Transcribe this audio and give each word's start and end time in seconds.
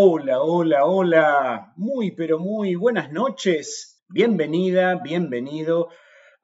Hola, 0.00 0.40
hola, 0.42 0.84
hola. 0.84 1.72
Muy, 1.74 2.12
pero 2.12 2.38
muy 2.38 2.76
buenas 2.76 3.10
noches. 3.10 4.04
Bienvenida, 4.08 4.94
bienvenido 4.94 5.88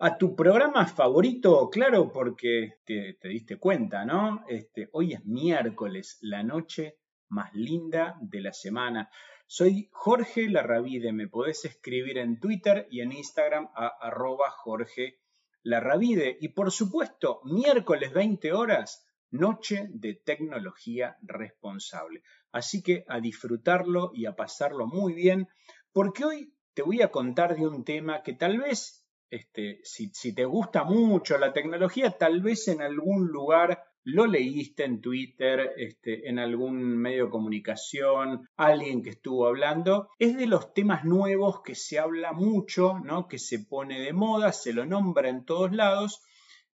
a 0.01 0.19
tu 0.19 0.35
programa 0.35 0.89
favorito, 0.89 1.71
claro, 1.71 2.11
porque 2.11 2.79
te, 2.85 3.17
diste 3.23 3.57
cuenta, 3.57 4.05
¿no? 4.05 4.45
Este, 4.49 4.89
hoy 4.91 5.13
es 5.13 5.25
miércoles, 5.25 6.19
la 6.23 6.43
noche 6.43 6.97
más 7.29 7.55
linda 7.55 8.17
de 8.21 8.41
la 8.41 8.53
semana. 8.53 9.09
Soy 9.47 9.89
Jorge 9.93 10.51
Larravide, 10.51 11.13
me 11.13 11.29
podés 11.29 11.65
escribir 11.65 12.19
en 12.19 12.41
Twitter 12.41 12.89
y 12.91 13.03
en 13.03 13.13
Instagram 13.13 13.69
a 13.77 13.87
arroba 14.01 14.51
Jorge 14.51 15.21
Larravide. 15.63 16.39
Y 16.41 16.49
por 16.49 16.73
supuesto, 16.73 17.41
miércoles 17.45 18.13
20 18.13 18.53
horas, 18.53 19.07
noche 19.31 19.87
de 19.91 20.15
tecnología 20.15 21.17
responsable. 21.23 22.25
Así 22.55 22.85
que 22.85 23.05
a 23.09 23.19
disfrutarlo 23.19 24.13
y 24.15 24.27
a 24.27 24.37
pasarlo 24.37 24.87
muy 24.87 25.13
bien, 25.13 25.49
porque 25.93 26.25
hoy 26.25 26.55
te 26.73 26.83
voy 26.83 27.03
a 27.03 27.11
contar 27.11 27.57
de 27.57 27.67
un 27.67 27.85
tema 27.85 28.23
que 28.23 28.33
tal 28.33 28.59
vez, 28.59 29.05
este, 29.29 29.81
si, 29.83 30.33
te 30.33 30.45
gusta 30.45 30.85
mucho 30.85 31.37
la 31.37 31.53
tecnología, 31.53 32.13
tal 32.13 32.43
vez 32.43 32.69
en 32.69 32.81
algún 32.81 33.27
lugar 33.27 33.83
lo 34.05 34.27
leíste 34.27 34.85
en 34.85 35.01
Twitter, 35.01 35.73
este, 35.77 36.29
en 36.29 36.39
algún 36.39 36.97
medio 36.97 37.25
de 37.25 37.31
comunicación, 37.33 38.49
alguien 38.55 39.03
que 39.03 39.11
estuvo 39.11 39.49
hablando, 39.49 40.09
es 40.21 40.37
de 40.37 40.47
los 40.47 40.73
temas 40.73 41.05
nuevos 41.05 41.61
que 41.63 41.75
se 41.75 41.99
habla 41.99 42.33
mucho, 42.33 43.01
¿no? 43.01 43.27
que 43.27 43.41
se 43.41 43.59
pone 43.59 44.01
de 44.01 44.13
moda, 44.13 44.53
se 44.53 44.73
lo 44.73 44.87
nombra 44.87 45.29
en 45.29 45.45
todos 45.45 45.73
lados, 45.73 46.23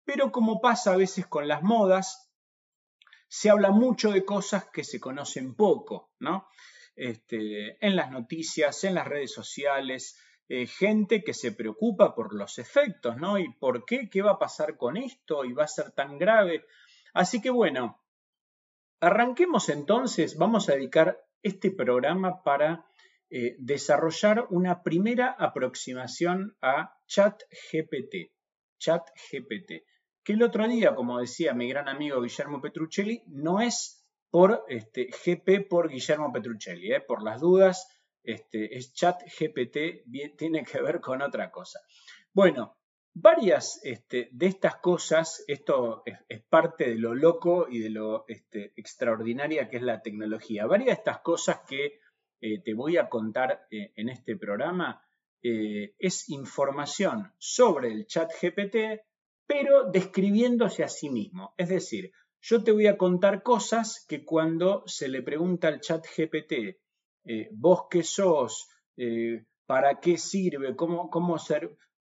pero 0.05 0.31
como 0.31 0.59
pasa 0.59 0.93
a 0.93 0.97
veces 0.97 1.27
con 1.27 1.47
las 1.47 1.61
modas, 1.61 2.26
se 3.27 3.49
habla 3.49 3.71
mucho 3.71 4.11
de 4.11 4.23
cosas 4.25 4.69
que 4.69 4.83
se 4.83 4.99
conocen 4.99 5.55
poco, 5.55 6.11
¿no? 6.19 6.47
Este, 6.95 7.85
en 7.85 7.95
las 7.95 8.11
noticias, 8.11 8.83
en 8.83 8.95
las 8.95 9.07
redes 9.07 9.31
sociales, 9.31 10.17
eh, 10.49 10.65
gente 10.65 11.23
que 11.23 11.33
se 11.33 11.51
preocupa 11.51 12.15
por 12.15 12.33
los 12.33 12.57
efectos, 12.57 13.17
¿no? 13.17 13.37
¿Y 13.37 13.53
por 13.53 13.85
qué? 13.85 14.09
¿Qué 14.09 14.21
va 14.21 14.31
a 14.31 14.39
pasar 14.39 14.77
con 14.77 14.95
esto? 14.95 15.43
¿Y 15.43 15.53
va 15.53 15.65
a 15.65 15.67
ser 15.67 15.91
tan 15.91 16.17
grave? 16.17 16.65
Así 17.13 17.41
que 17.41 17.49
bueno, 17.49 18.01
arranquemos 19.01 19.69
entonces, 19.69 20.37
vamos 20.37 20.69
a 20.69 20.73
dedicar 20.73 21.21
este 21.43 21.71
programa 21.71 22.43
para 22.43 22.85
eh, 23.29 23.57
desarrollar 23.59 24.47
una 24.49 24.83
primera 24.83 25.35
aproximación 25.37 26.55
a 26.61 26.97
ChatGPT. 27.07 28.31
ChatGPT, 28.79 29.83
que 30.27 30.33
el 30.33 30.43
otro 30.43 30.67
día, 30.67 30.93
como 30.93 31.21
decía 31.21 31.53
mi 31.53 31.69
gran 31.69 31.87
amigo 31.87 32.21
Guillermo 32.21 32.59
Petruccelli, 32.59 33.23
no 33.27 33.61
es 33.61 34.05
por 34.29 34.65
este, 34.67 35.05
GP 35.05 35.69
por 35.69 35.87
Guillermo 35.89 36.33
Petruccelli, 36.33 36.91
eh, 36.91 36.99
por 36.99 37.23
las 37.23 37.39
dudas, 37.39 37.87
este, 38.23 38.75
es 38.75 38.91
ChatGPT, 38.91 40.03
tiene 40.37 40.65
que 40.65 40.81
ver 40.81 40.99
con 40.99 41.21
otra 41.21 41.49
cosa. 41.49 41.79
Bueno, 42.33 42.77
Varias 43.19 43.79
este, 43.83 44.29
de 44.31 44.45
estas 44.45 44.75
cosas, 44.75 45.43
esto 45.47 46.03
es, 46.05 46.43
parte 46.43 46.89
de 46.89 46.97
lo 46.97 47.15
loco 47.15 47.65
y 47.67 47.79
de 47.79 47.89
lo 47.89 48.25
este, 48.27 48.73
extraordinaria 48.75 49.69
que 49.69 49.77
es 49.77 49.81
la 49.81 50.03
tecnología. 50.03 50.67
Varias 50.67 50.87
de 50.87 50.93
estas 50.99 51.21
cosas 51.21 51.61
que 51.67 51.99
eh, 52.41 52.61
te 52.63 52.75
voy 52.75 52.97
a 52.97 53.09
contar 53.09 53.65
eh, 53.71 53.91
en 53.95 54.09
este 54.09 54.35
programa 54.35 55.01
es 55.41 56.29
información 56.29 57.33
sobre 57.39 57.91
el 57.91 58.05
chat 58.05 58.29
GPT, 58.39 59.06
pero 59.47 59.89
describiéndose 59.89 60.83
a 60.83 60.89
sí 60.89 61.09
mismo. 61.09 61.53
Es 61.57 61.69
decir, 61.69 62.11
yo 62.41 62.63
te 62.63 62.71
voy 62.71 62.87
a 62.87 62.97
contar 62.97 63.41
cosas 63.41 64.05
que 64.07 64.23
cuando 64.23 64.83
se 64.85 65.07
le 65.07 65.23
pregunta 65.23 65.67
al 65.69 65.79
chat 65.79 66.05
GPT, 66.05 66.77
vos 67.51 67.87
qué 67.89 68.03
sos, 68.03 68.67
para 69.65 69.99
qué 69.99 70.17
sirve, 70.17 70.75
cómo, 70.75 71.09
cómo 71.09 71.37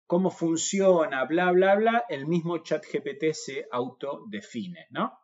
cómo 0.08 0.30
funciona, 0.30 1.26
bla, 1.26 1.52
bla, 1.52 1.76
bla, 1.76 2.06
el 2.10 2.28
mismo 2.28 2.60
chat 2.60 2.84
GPT 2.86 3.34
se 3.34 3.68
autodefine, 3.72 4.88
¿no? 4.92 5.18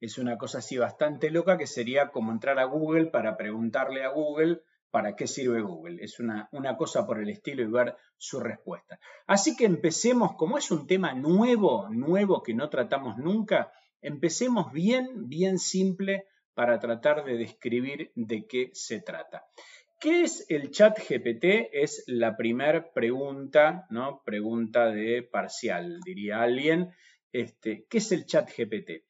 Es 0.00 0.18
una 0.18 0.36
cosa 0.36 0.58
así 0.58 0.76
bastante 0.76 1.30
loca 1.30 1.56
que 1.56 1.66
sería 1.66 2.10
como 2.10 2.30
entrar 2.30 2.58
a 2.58 2.64
Google 2.64 3.06
para 3.06 3.36
preguntarle 3.38 4.04
a 4.04 4.08
Google 4.10 4.60
para 4.94 5.16
qué 5.16 5.26
sirve 5.26 5.60
Google. 5.60 6.04
Es 6.04 6.20
una, 6.20 6.48
una 6.52 6.76
cosa 6.76 7.04
por 7.04 7.20
el 7.20 7.28
estilo 7.28 7.64
y 7.64 7.66
ver 7.66 7.96
su 8.16 8.38
respuesta. 8.38 9.00
Así 9.26 9.56
que 9.56 9.64
empecemos, 9.64 10.36
como 10.36 10.56
es 10.56 10.70
un 10.70 10.86
tema 10.86 11.12
nuevo, 11.14 11.88
nuevo 11.90 12.44
que 12.44 12.54
no 12.54 12.68
tratamos 12.68 13.16
nunca, 13.18 13.72
empecemos 14.00 14.70
bien, 14.72 15.28
bien 15.28 15.58
simple 15.58 16.26
para 16.54 16.78
tratar 16.78 17.24
de 17.24 17.36
describir 17.36 18.12
de 18.14 18.46
qué 18.46 18.70
se 18.72 19.00
trata. 19.00 19.44
¿Qué 19.98 20.22
es 20.22 20.46
el 20.48 20.70
chat 20.70 20.96
GPT? 20.96 21.70
Es 21.72 22.04
la 22.06 22.36
primera 22.36 22.92
pregunta, 22.92 23.88
¿no? 23.90 24.22
Pregunta 24.24 24.92
de 24.92 25.24
parcial, 25.24 25.98
diría 26.06 26.40
alguien. 26.40 26.90
Este, 27.32 27.84
¿Qué 27.90 27.98
es 27.98 28.12
el 28.12 28.26
chat 28.26 28.48
GPT? 28.48 29.02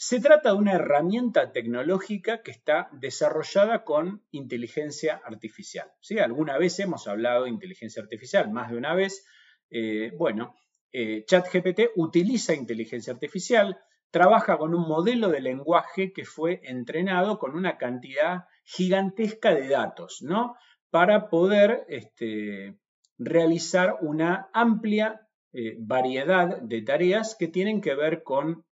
Se 0.00 0.20
trata 0.20 0.52
de 0.52 0.58
una 0.58 0.74
herramienta 0.74 1.50
tecnológica 1.50 2.40
que 2.44 2.52
está 2.52 2.88
desarrollada 2.92 3.82
con 3.82 4.22
inteligencia 4.30 5.20
artificial. 5.24 5.90
¿sí? 6.00 6.20
Alguna 6.20 6.56
vez 6.56 6.78
hemos 6.78 7.08
hablado 7.08 7.44
de 7.44 7.50
inteligencia 7.50 8.00
artificial, 8.00 8.48
más 8.52 8.70
de 8.70 8.76
una 8.76 8.94
vez. 8.94 9.26
Eh, 9.70 10.12
bueno, 10.16 10.54
eh, 10.92 11.24
ChatGPT 11.26 11.90
utiliza 11.96 12.54
inteligencia 12.54 13.12
artificial, 13.12 13.76
trabaja 14.12 14.56
con 14.56 14.72
un 14.72 14.86
modelo 14.86 15.30
de 15.30 15.40
lenguaje 15.40 16.12
que 16.12 16.24
fue 16.24 16.60
entrenado 16.62 17.40
con 17.40 17.56
una 17.56 17.76
cantidad 17.76 18.44
gigantesca 18.62 19.52
de 19.52 19.66
datos, 19.66 20.18
¿no? 20.22 20.54
Para 20.90 21.28
poder 21.28 21.84
este, 21.88 22.78
realizar 23.18 23.96
una 24.00 24.48
amplia 24.52 25.28
eh, 25.52 25.74
variedad 25.80 26.62
de 26.62 26.82
tareas 26.82 27.34
que 27.36 27.48
tienen 27.48 27.80
que 27.80 27.96
ver 27.96 28.22
con 28.22 28.64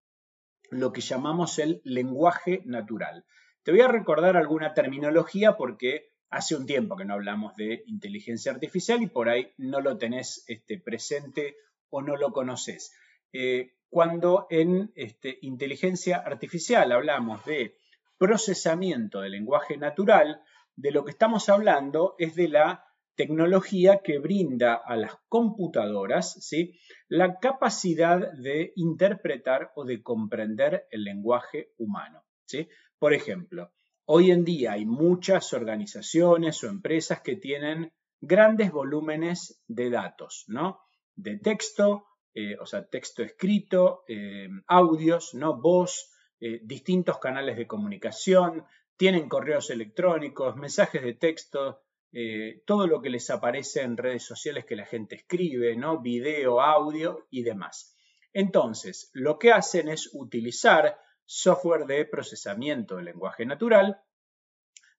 lo 0.72 0.92
que 0.92 1.02
llamamos 1.02 1.60
el 1.60 1.82
lenguaje 1.84 2.62
natural. 2.66 3.26
Te 3.64 3.72
voy 3.72 3.82
a 3.82 3.88
recordar 3.88 4.38
alguna 4.38 4.74
terminología 4.74 5.58
porque 5.58 6.12
hace 6.30 6.56
un 6.56 6.66
tiempo 6.66 6.96
que 6.96 7.06
no 7.06 7.14
hablamos 7.14 7.56
de 7.56 7.84
inteligencia 7.88 8.52
artificial 8.52 9.02
y 9.02 9.08
por 9.08 9.30
ahí 9.30 9.54
no 9.58 9.82
lo 9.82 9.98
tenés 9.98 10.44
este, 10.48 10.80
presente 10.80 11.56
o 11.90 12.02
no 12.02 12.16
lo 12.18 12.32
conoces. 12.32 12.94
Eh, 13.32 13.74
cuando 13.90 14.48
en 14.50 14.92
este, 14.96 15.40
inteligencia 15.42 16.18
artificial 16.18 16.92
hablamos 16.92 17.46
de 17.46 17.78
procesamiento 18.18 19.22
del 19.22 19.32
lenguaje 19.32 19.78
natural, 19.78 20.42
de 20.76 20.92
lo 20.92 21.06
que 21.06 21.12
estamos 21.12 21.48
hablando 21.50 22.16
es 22.18 22.36
de 22.36 22.50
la 22.50 22.86
tecnología 23.16 24.02
que 24.04 24.20
brinda 24.20 24.76
a 24.76 24.96
las 24.96 25.14
computadoras 25.30 26.34
¿sí? 26.42 26.80
la 27.08 27.40
capacidad 27.40 28.32
de 28.34 28.74
interpretar 28.76 29.72
o 29.76 29.86
de 29.86 30.02
comprender 30.02 30.88
el 30.92 31.04
lenguaje 31.04 31.72
humano. 31.78 32.24
¿sí? 32.46 32.68
Por 33.00 33.14
ejemplo, 33.14 33.72
hoy 34.06 34.32
en 34.32 34.44
día 34.44 34.74
hay 34.74 34.86
muchas 34.86 35.54
organizaciones 35.54 36.64
o 36.64 36.68
empresas 36.68 37.22
que 37.22 37.36
tienen 37.36 37.94
grandes 38.22 38.72
volúmenes 38.72 39.62
de 39.68 39.90
datos, 39.90 40.46
¿no? 40.48 40.80
De 41.16 41.38
texto, 41.38 42.06
eh, 42.34 42.58
o 42.60 42.66
sea, 42.66 42.86
texto 42.86 43.24
escrito, 43.24 44.04
eh, 44.08 44.50
audios, 44.68 45.34
¿no? 45.34 45.60
Voz, 45.62 46.12
eh, 46.40 46.60
distintos 46.64 47.20
canales 47.20 47.58
de 47.58 47.68
comunicación, 47.68 48.66
tienen 48.98 49.30
correos 49.30 49.70
electrónicos, 49.70 50.56
mensajes 50.56 51.04
de 51.04 51.14
texto, 51.14 51.82
eh, 52.18 52.64
todo 52.66 52.88
lo 52.88 53.02
que 53.02 53.10
les 53.10 53.30
aparece 53.30 53.82
en 53.82 53.98
redes 53.98 54.24
sociales 54.24 54.64
que 54.64 54.78
la 54.78 54.86
gente 54.86 55.16
escribe, 55.16 55.76
¿no? 55.76 56.00
Video, 56.00 56.62
audio 56.62 57.28
y 57.30 57.44
demás. 57.44 57.94
Entonces, 58.32 59.10
lo 59.12 59.38
que 59.38 59.52
hacen 59.52 59.90
es 59.90 60.12
utilizar 60.14 60.98
software 61.26 61.86
de 61.86 62.06
procesamiento 62.06 62.96
del 62.96 63.06
lenguaje 63.06 63.46
natural 63.46 64.00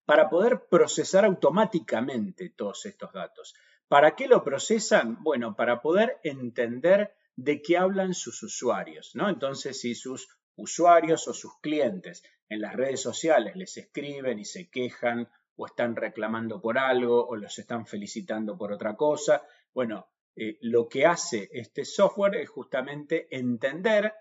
para 0.05 0.29
poder 0.29 0.67
procesar 0.69 1.25
automáticamente 1.25 2.51
todos 2.51 2.85
estos 2.85 3.11
datos. 3.13 3.55
¿Para 3.87 4.15
qué 4.15 4.27
lo 4.27 4.43
procesan? 4.43 5.17
Bueno, 5.23 5.55
para 5.55 5.81
poder 5.81 6.19
entender 6.23 7.15
de 7.35 7.63
qué 7.63 7.77
hablan 7.77 8.13
sus 8.13 8.43
usuarios, 8.43 9.15
¿no? 9.15 9.27
Entonces, 9.27 9.81
si 9.81 9.95
sus 9.95 10.27
usuarios 10.55 11.27
o 11.27 11.33
sus 11.33 11.59
clientes 11.61 12.21
en 12.47 12.61
las 12.61 12.75
redes 12.75 13.01
sociales 13.01 13.55
les 13.55 13.75
escriben 13.75 14.37
y 14.37 14.45
se 14.45 14.69
quejan 14.69 15.27
o 15.57 15.65
están 15.65 15.95
reclamando 15.95 16.61
por 16.61 16.77
algo 16.77 17.27
o 17.27 17.35
los 17.35 17.59
están 17.59 17.85
felicitando 17.85 18.57
por 18.57 18.71
otra 18.71 18.95
cosa. 18.95 19.43
Bueno, 19.73 20.07
eh, 20.35 20.57
lo 20.61 20.87
que 20.87 21.05
hace 21.05 21.49
este 21.51 21.83
software 21.83 22.35
es 22.35 22.49
justamente 22.49 23.27
entender 23.35 24.13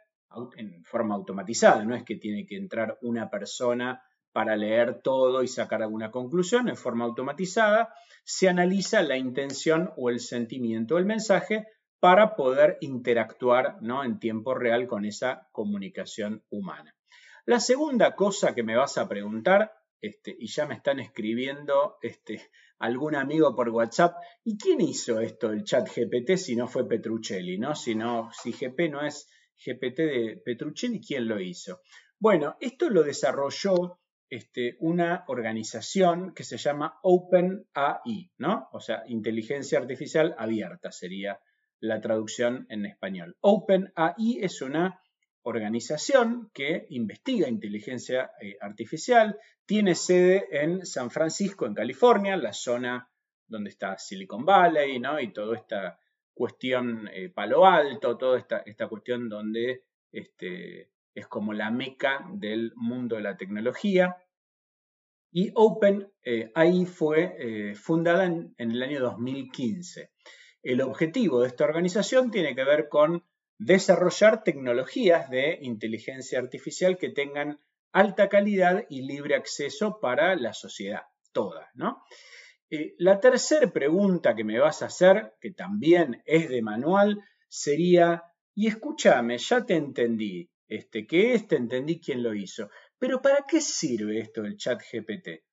en 0.57 0.85
forma 0.85 1.15
automatizada, 1.15 1.85
no 1.85 1.95
es 1.95 2.03
que 2.03 2.17
tiene 2.17 2.47
que 2.47 2.57
entrar 2.57 2.99
una 3.03 3.31
persona 3.31 4.03
para 4.33 4.57
leer 4.57 5.01
todo 5.03 5.43
y 5.43 5.49
sacar 5.49 5.83
alguna 5.83 6.11
conclusión, 6.11 6.69
en 6.69 6.77
forma 6.77 7.07
automatizada 7.07 7.95
se 8.25 8.49
analiza 8.49 9.03
la 9.03 9.17
intención 9.17 9.93
o 9.97 10.11
el 10.11 10.21
sentimiento 10.21 10.97
del 10.97 11.07
mensaje 11.07 11.69
para 12.01 12.37
poder 12.37 12.77
interactuar 12.81 13.81
¿no? 13.81 14.05
en 14.05 14.19
tiempo 14.19 14.55
real 14.55 14.87
con 14.89 15.05
esa 15.05 15.49
comunicación 15.53 16.43
humana. 16.51 16.95
La 17.47 17.61
segunda 17.61 18.15
cosa 18.15 18.55
que 18.55 18.63
me 18.63 18.77
vas 18.77 18.99
a 18.99 19.09
preguntar, 19.09 19.73
este, 20.01 20.37
y 20.39 20.47
ya 20.47 20.67
me 20.67 20.75
están 20.75 21.01
escribiendo 21.01 21.97
este, 22.03 22.51
algún 22.79 23.15
amigo 23.15 23.55
por 23.55 23.71
WhatsApp. 23.71 24.17
¿Y 24.45 24.57
quién 24.57 24.81
hizo 24.81 25.21
esto, 25.21 25.51
el 25.51 25.65
chat 25.65 25.89
GPT, 25.89 26.37
si 26.37 26.57
no 26.57 26.69
fue 26.69 26.89
Petruccelli? 26.89 27.59
¿no? 27.59 27.75
Si, 27.75 27.95
no, 27.95 28.31
si 28.33 28.53
GP 28.53 28.91
no 28.91 29.05
es 29.05 29.29
GPT 29.65 29.99
de 29.99 30.43
Petruccelli, 30.45 31.01
¿quién 31.01 31.29
lo 31.29 31.41
hizo? 31.41 31.81
Bueno, 32.19 32.57
esto 32.61 32.89
lo 32.91 33.03
desarrolló 33.03 34.01
este, 34.29 34.77
una 34.81 35.25
organización 35.29 36.35
que 36.35 36.45
se 36.45 36.57
llama 36.57 36.99
OpenAI, 37.03 38.33
¿no? 38.39 38.69
O 38.73 38.81
sea, 38.81 39.05
inteligencia 39.07 39.79
artificial 39.79 40.35
abierta 40.39 40.91
sería 40.91 41.41
la 41.79 42.01
traducción 42.01 42.67
en 42.69 42.87
español. 42.87 43.37
OpenAI 43.41 44.39
es 44.41 44.63
una 44.63 45.01
organización 45.47 46.51
que 46.53 46.87
investiga 46.91 47.49
inteligencia 47.49 48.33
eh, 48.41 48.57
artificial, 48.61 49.39
tiene 49.65 49.95
sede 49.95 50.49
en 50.51 50.85
San 50.85 51.09
Francisco, 51.09 51.67
en 51.67 51.75
California, 51.75 52.37
la 52.37 52.53
zona 52.53 53.09
donde 53.47 53.71
está 53.71 53.97
Silicon 53.97 54.45
Valley, 54.45 54.99
¿no? 54.99 55.21
Y 55.21 55.33
toda 55.33 55.57
esta 55.57 56.01
cuestión 56.35 57.09
eh, 57.13 57.29
Palo 57.29 57.65
Alto, 57.65 58.19
toda 58.19 58.39
esta, 58.39 58.59
esta 58.67 58.89
cuestión 58.89 59.29
donde 59.29 59.85
este, 60.11 60.91
es 61.15 61.29
como 61.29 61.53
la 61.53 61.71
meca 61.71 62.27
del 62.33 62.73
mundo 62.75 63.15
de 63.15 63.23
la 63.23 63.37
tecnología. 63.37 64.17
Y 65.31 65.53
Open 65.55 66.09
eh, 66.25 66.51
fue 66.87 67.73
fundada 67.77 68.25
en, 68.25 68.53
en 68.59 68.73
el 68.73 68.83
año 68.83 69.01
2015. 69.01 70.11
El 70.63 70.81
objetivo 70.81 71.43
de 71.43 71.49
esta 71.49 71.65
organización 71.65 72.33
tiene 72.33 72.57
que 72.57 72.65
ver 72.65 72.89
con 72.89 73.23
desarrollar 73.59 74.43
tecnologías 74.45 75.31
de 75.31 75.59
inteligencia 75.63 76.39
artificial 76.39 76.99
que 76.99 77.11
tengan 77.11 77.61
alta 77.93 78.29
calidad 78.29 78.85
y 78.91 79.03
libre 79.03 79.35
acceso 79.35 80.01
para 80.01 80.37
la 80.37 80.53
sociedad 80.53 81.03
toda, 81.33 81.71
¿no? 81.75 82.03
Eh, 82.71 82.95
la 82.99 83.21
tercera 83.21 83.71
pregunta 83.71 84.35
que 84.35 84.45
me 84.45 84.59
vas 84.59 84.83
a 84.83 84.87
hacer, 84.87 85.35
que 85.41 85.53
también 85.53 86.23
es 86.27 86.49
de 86.49 86.63
manual, 86.63 87.23
sería, 87.49 88.25
y 88.55 88.67
escúchame, 88.67 89.39
ya 89.39 89.65
te 89.65 89.77
entendí, 89.77 90.51
este, 90.67 91.07
que 91.07 91.35
es, 91.35 91.47
te 91.47 91.57
entendí 91.57 92.01
quién 92.01 92.23
lo 92.23 92.35
hizo, 92.35 92.69
pero 92.99 93.23
¿para 93.23 93.45
qué 93.47 93.61
sirve 93.61 94.19
esto 94.19 94.43
del 94.43 94.57
chat 94.57 94.83
GPT? 94.83 95.46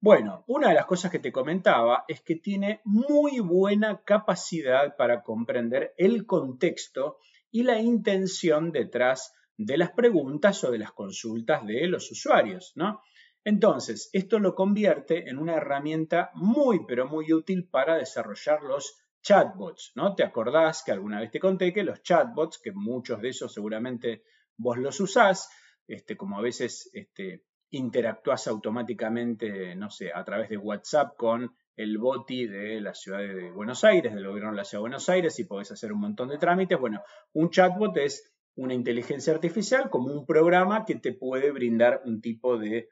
Bueno, 0.00 0.44
una 0.46 0.68
de 0.68 0.74
las 0.74 0.86
cosas 0.86 1.10
que 1.10 1.18
te 1.18 1.32
comentaba 1.32 2.04
es 2.06 2.20
que 2.20 2.36
tiene 2.36 2.80
muy 2.84 3.40
buena 3.40 4.02
capacidad 4.04 4.94
para 4.96 5.22
comprender 5.22 5.94
el 5.96 6.26
contexto 6.26 7.18
y 7.50 7.62
la 7.62 7.80
intención 7.80 8.72
detrás 8.72 9.34
de 9.56 9.78
las 9.78 9.92
preguntas 9.92 10.62
o 10.64 10.70
de 10.70 10.78
las 10.78 10.92
consultas 10.92 11.64
de 11.64 11.86
los 11.88 12.10
usuarios, 12.10 12.72
¿no? 12.76 13.00
Entonces, 13.42 14.10
esto 14.12 14.38
lo 14.38 14.54
convierte 14.54 15.30
en 15.30 15.38
una 15.38 15.54
herramienta 15.54 16.30
muy, 16.34 16.84
pero 16.86 17.06
muy 17.06 17.32
útil 17.32 17.68
para 17.68 17.96
desarrollar 17.96 18.62
los 18.62 18.98
chatbots, 19.22 19.92
¿no? 19.94 20.14
Te 20.14 20.24
acordás 20.24 20.82
que 20.84 20.92
alguna 20.92 21.20
vez 21.20 21.30
te 21.30 21.40
conté 21.40 21.72
que 21.72 21.84
los 21.84 22.02
chatbots, 22.02 22.58
que 22.58 22.72
muchos 22.72 23.22
de 23.22 23.30
esos 23.30 23.54
seguramente 23.54 24.24
vos 24.56 24.76
los 24.78 25.00
usás, 25.00 25.48
este, 25.86 26.16
como 26.16 26.38
a 26.38 26.42
veces 26.42 26.90
este, 26.92 27.44
interactúas 27.70 28.46
automáticamente, 28.46 29.74
no 29.74 29.90
sé, 29.90 30.12
a 30.14 30.24
través 30.24 30.48
de 30.48 30.56
WhatsApp 30.56 31.16
con 31.16 31.54
el 31.76 31.98
BOTI 31.98 32.46
de 32.46 32.80
la 32.80 32.94
ciudad 32.94 33.18
de 33.18 33.50
Buenos 33.50 33.84
Aires, 33.84 34.14
del 34.14 34.26
gobierno 34.26 34.50
de 34.50 34.56
la 34.56 34.64
ciudad 34.64 34.80
de 34.80 34.88
Buenos 34.88 35.08
Aires, 35.08 35.38
y 35.38 35.44
podés 35.44 35.70
hacer 35.72 35.92
un 35.92 36.00
montón 36.00 36.28
de 36.28 36.38
trámites. 36.38 36.78
Bueno, 36.78 37.02
un 37.32 37.50
chatbot 37.50 37.96
es 37.98 38.32
una 38.54 38.72
inteligencia 38.72 39.34
artificial 39.34 39.90
como 39.90 40.12
un 40.12 40.24
programa 40.24 40.84
que 40.86 40.94
te 40.94 41.12
puede 41.12 41.52
brindar 41.52 42.00
un 42.04 42.20
tipo 42.20 42.58
de, 42.58 42.88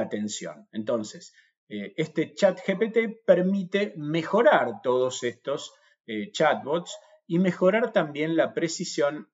atención. 0.00 0.68
Entonces, 0.72 1.34
eh, 1.68 1.92
este 1.96 2.34
chat 2.34 2.58
GPT 2.66 3.24
permite 3.26 3.92
mejorar 3.96 4.80
todos 4.82 5.22
estos 5.22 5.74
eh, 6.06 6.30
chatbots 6.32 6.96
y 7.26 7.38
mejorar 7.38 7.92
también 7.92 8.36
la 8.36 8.54
precisión 8.54 9.28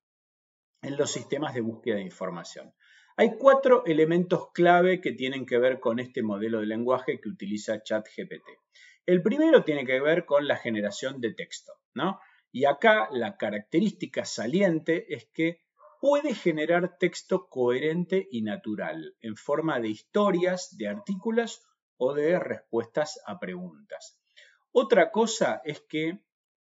en 0.83 0.97
los 0.97 1.11
sistemas 1.11 1.55
de 1.55 1.61
búsqueda 1.61 1.97
de 1.97 2.03
información. 2.03 2.73
Hay 3.17 3.37
cuatro 3.39 3.85
elementos 3.87 4.51
clave 4.53 5.01
que 5.01 5.13
tienen 5.13 5.45
que 5.47 5.59
ver 5.59 5.81
con 5.81 5.99
este 5.99 6.23
modelo 6.23 6.61
de 6.61 6.67
lenguaje 6.67 7.21
que 7.21 7.29
utiliza 7.29 7.83
ChatGPT. 7.83 8.45
El 9.07 9.23
primero 9.23 9.65
tiene 9.65 9.85
que 9.85 10.01
ver 10.01 10.25
con 10.25 10.47
la 10.47 10.57
generación 10.57 11.21
de 11.21 11.35
texto, 11.35 11.73
¿no? 11.95 12.21
Y 12.53 12.65
acá 12.65 13.09
la 13.13 13.37
característica 13.37 14.25
saliente 14.25 15.13
es 15.15 15.29
que 15.33 15.61
puede 16.01 16.35
generar 16.35 16.97
texto 16.99 17.49
coherente 17.49 18.27
y 18.31 18.43
natural 18.43 19.17
en 19.21 19.37
forma 19.37 19.81
de 19.81 19.89
historias, 19.89 20.77
de 20.77 20.89
artículos 20.89 21.63
o 21.99 22.15
de 22.15 22.39
respuestas 22.39 23.21
a 23.27 23.39
preguntas. 23.39 24.19
Otra 24.73 25.11
cosa 25.11 25.61
es 25.65 25.81
que 25.81 26.21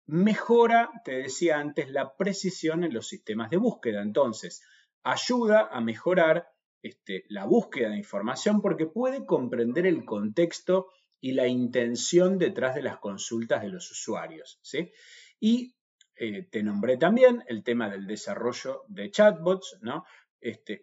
mejora, 0.07 0.91
te 1.05 1.13
decía 1.13 1.59
antes, 1.59 1.91
la 1.91 2.17
precisión 2.17 2.83
en 2.83 2.93
los 2.93 3.07
sistemas 3.07 3.51
de 3.51 3.59
búsqueda. 3.59 4.03
Entonces, 4.03 4.63
ayuda 5.03 5.69
a 5.71 5.81
mejorar 5.81 6.49
este, 6.83 7.25
la 7.29 7.45
búsqueda 7.45 7.91
de 7.91 7.99
información 7.99 8.61
porque 8.61 8.87
puede 8.87 9.27
comprender 9.27 9.87
el 9.87 10.05
contexto 10.05 10.89
y 11.21 11.33
la 11.33 11.47
intención 11.47 12.39
detrás 12.39 12.75
de 12.75 12.83
las 12.83 12.99
consultas 12.99 13.63
de 13.63 13.69
los 13.69 13.91
usuarios. 13.91 14.59
¿sí? 14.63 14.91
Y 15.39 15.75
eh, 16.17 16.49
te 16.51 16.63
nombré 16.63 16.97
también 16.97 17.45
el 17.49 17.63
tema 17.63 17.89
del 17.91 18.07
desarrollo 18.07 18.85
de 18.89 19.11
chatbots, 19.11 19.79
¿no? 19.81 20.05
Este, 20.41 20.83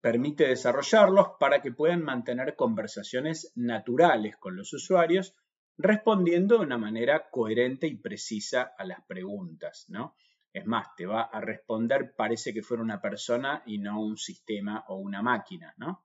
permite 0.00 0.48
desarrollarlos 0.48 1.32
para 1.38 1.60
que 1.60 1.72
puedan 1.72 2.02
mantener 2.02 2.56
conversaciones 2.56 3.52
naturales 3.54 4.36
con 4.36 4.56
los 4.56 4.72
usuarios, 4.72 5.34
respondiendo 5.76 6.58
de 6.58 6.64
una 6.64 6.78
manera 6.78 7.28
coherente 7.30 7.86
y 7.86 7.96
precisa 7.96 8.72
a 8.78 8.84
las 8.84 9.02
preguntas, 9.06 9.86
¿no? 9.88 10.14
Es 10.52 10.66
más, 10.66 10.88
te 10.96 11.06
va 11.06 11.22
a 11.22 11.40
responder, 11.40 12.14
parece 12.16 12.52
que 12.52 12.62
fuera 12.62 12.82
una 12.82 13.00
persona 13.00 13.62
y 13.66 13.78
no 13.78 14.00
un 14.00 14.16
sistema 14.16 14.84
o 14.88 14.96
una 14.96 15.22
máquina, 15.22 15.74
¿no? 15.76 16.04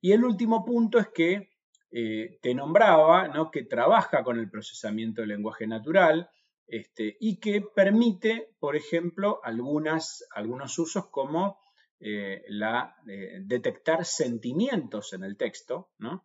Y 0.00 0.12
el 0.12 0.24
último 0.24 0.64
punto 0.64 0.98
es 0.98 1.08
que 1.08 1.50
eh, 1.90 2.38
te 2.40 2.54
nombraba, 2.54 3.28
¿no? 3.28 3.50
Que 3.50 3.64
trabaja 3.64 4.22
con 4.22 4.38
el 4.38 4.50
procesamiento 4.50 5.20
del 5.20 5.30
lenguaje 5.30 5.66
natural 5.66 6.30
este, 6.66 7.16
y 7.20 7.38
que 7.40 7.62
permite, 7.62 8.54
por 8.58 8.76
ejemplo, 8.76 9.40
algunas, 9.42 10.24
algunos 10.34 10.78
usos 10.78 11.08
como 11.08 11.58
eh, 11.98 12.44
la, 12.48 12.96
eh, 13.08 13.40
detectar 13.42 14.04
sentimientos 14.04 15.12
en 15.12 15.24
el 15.24 15.36
texto, 15.36 15.90
¿no? 15.98 16.24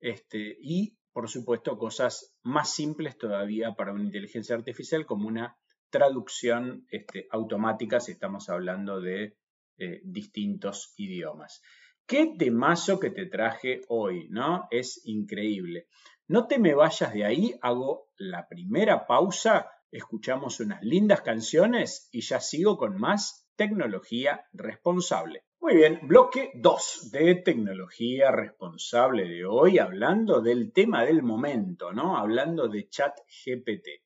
Este, 0.00 0.58
y, 0.60 0.98
por 1.12 1.30
supuesto, 1.30 1.78
cosas 1.78 2.36
más 2.42 2.74
simples 2.74 3.16
todavía 3.16 3.74
para 3.74 3.92
una 3.92 4.02
inteligencia 4.02 4.54
artificial 4.56 5.06
como 5.06 5.28
una 5.28 5.56
traducción 5.94 6.88
este, 6.90 7.28
automática 7.30 8.00
si 8.00 8.10
estamos 8.10 8.48
hablando 8.48 9.00
de 9.00 9.36
eh, 9.78 10.00
distintos 10.02 10.92
idiomas. 10.96 11.62
Qué 12.04 12.34
temazo 12.36 12.98
que 12.98 13.10
te 13.10 13.26
traje 13.26 13.82
hoy, 13.88 14.26
¿no? 14.28 14.66
Es 14.72 15.02
increíble. 15.04 15.86
No 16.26 16.48
te 16.48 16.58
me 16.58 16.74
vayas 16.74 17.14
de 17.14 17.24
ahí, 17.24 17.54
hago 17.62 18.08
la 18.16 18.48
primera 18.48 19.06
pausa, 19.06 19.70
escuchamos 19.92 20.58
unas 20.58 20.82
lindas 20.82 21.20
canciones 21.20 22.08
y 22.10 22.22
ya 22.22 22.40
sigo 22.40 22.76
con 22.76 22.98
más 22.98 23.48
tecnología 23.54 24.48
responsable. 24.52 25.44
Muy 25.60 25.76
bien, 25.76 26.00
bloque 26.02 26.50
2 26.56 27.12
de 27.12 27.36
tecnología 27.36 28.32
responsable 28.32 29.28
de 29.28 29.44
hoy, 29.44 29.78
hablando 29.78 30.40
del 30.40 30.72
tema 30.72 31.04
del 31.04 31.22
momento, 31.22 31.92
¿no? 31.92 32.16
Hablando 32.16 32.66
de 32.66 32.88
chat 32.88 33.16
GPT. 33.44 34.03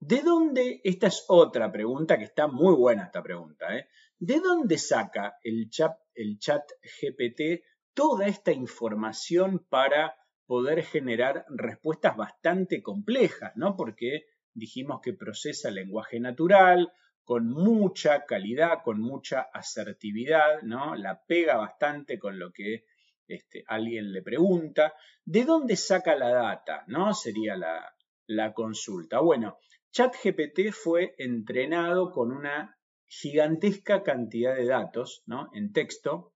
¿De 0.00 0.22
dónde? 0.22 0.80
Esta 0.84 1.08
es 1.08 1.24
otra 1.28 1.72
pregunta 1.72 2.18
que 2.18 2.24
está 2.24 2.46
muy 2.46 2.74
buena 2.74 3.04
esta 3.04 3.22
pregunta. 3.22 3.76
¿eh? 3.76 3.88
¿De 4.18 4.38
dónde 4.38 4.78
saca 4.78 5.38
el 5.42 5.68
chat, 5.70 5.98
el 6.14 6.38
chat 6.38 6.62
GPT 6.82 7.64
toda 7.94 8.28
esta 8.28 8.52
información 8.52 9.66
para 9.68 10.16
poder 10.46 10.84
generar 10.84 11.44
respuestas 11.48 12.16
bastante 12.16 12.80
complejas, 12.80 13.52
¿no? 13.56 13.76
Porque 13.76 14.26
dijimos 14.54 15.00
que 15.02 15.14
procesa 15.14 15.70
lenguaje 15.70 16.20
natural, 16.20 16.92
con 17.24 17.48
mucha 17.48 18.24
calidad, 18.24 18.82
con 18.84 19.00
mucha 19.00 19.42
asertividad, 19.52 20.62
¿no? 20.62 20.94
La 20.94 21.24
pega 21.26 21.56
bastante 21.56 22.20
con 22.20 22.38
lo 22.38 22.52
que 22.52 22.84
este, 23.26 23.64
alguien 23.66 24.12
le 24.12 24.22
pregunta. 24.22 24.94
¿De 25.24 25.44
dónde 25.44 25.74
saca 25.74 26.14
la 26.14 26.30
data? 26.30 26.84
¿No? 26.86 27.12
Sería 27.12 27.56
la, 27.56 27.84
la 28.28 28.54
consulta. 28.54 29.20
Bueno, 29.20 29.58
ChatGPT 29.98 30.70
fue 30.70 31.16
entrenado 31.18 32.12
con 32.12 32.30
una 32.30 32.78
gigantesca 33.04 34.04
cantidad 34.04 34.54
de 34.54 34.64
datos 34.64 35.24
en 35.52 35.72
texto 35.72 36.34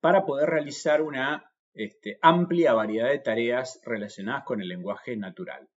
para 0.00 0.26
poder 0.26 0.50
realizar 0.50 1.00
una 1.00 1.48
este, 1.74 2.18
amplia 2.20 2.72
variedad 2.72 3.08
de 3.08 3.20
tareas 3.20 3.80
relacionadas 3.84 4.42
con 4.42 4.60
el 4.60 4.66
lenguaje 4.66 5.16
natural. 5.16 5.68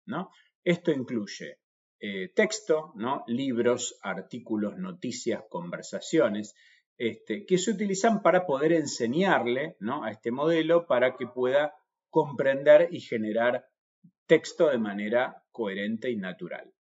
Esto 0.64 0.90
incluye 0.90 1.60
eh, 2.00 2.32
texto, 2.34 2.92
libros, 3.28 3.96
artículos, 4.02 4.76
noticias, 4.76 5.44
conversaciones, 5.48 6.56
este, 6.98 7.46
que 7.46 7.56
se 7.56 7.70
utilizan 7.70 8.20
para 8.20 8.46
poder 8.46 8.72
enseñarle 8.72 9.76
a 10.02 10.10
este 10.10 10.32
modelo 10.32 10.88
para 10.88 11.14
que 11.14 11.28
pueda 11.28 11.72
comprender 12.10 12.88
y 12.90 12.98
generar 12.98 13.64
texto 14.26 14.70
de 14.70 14.78
manera 14.78 15.43
coherente 15.54 16.10
y 16.10 16.16
natural. 16.16 16.74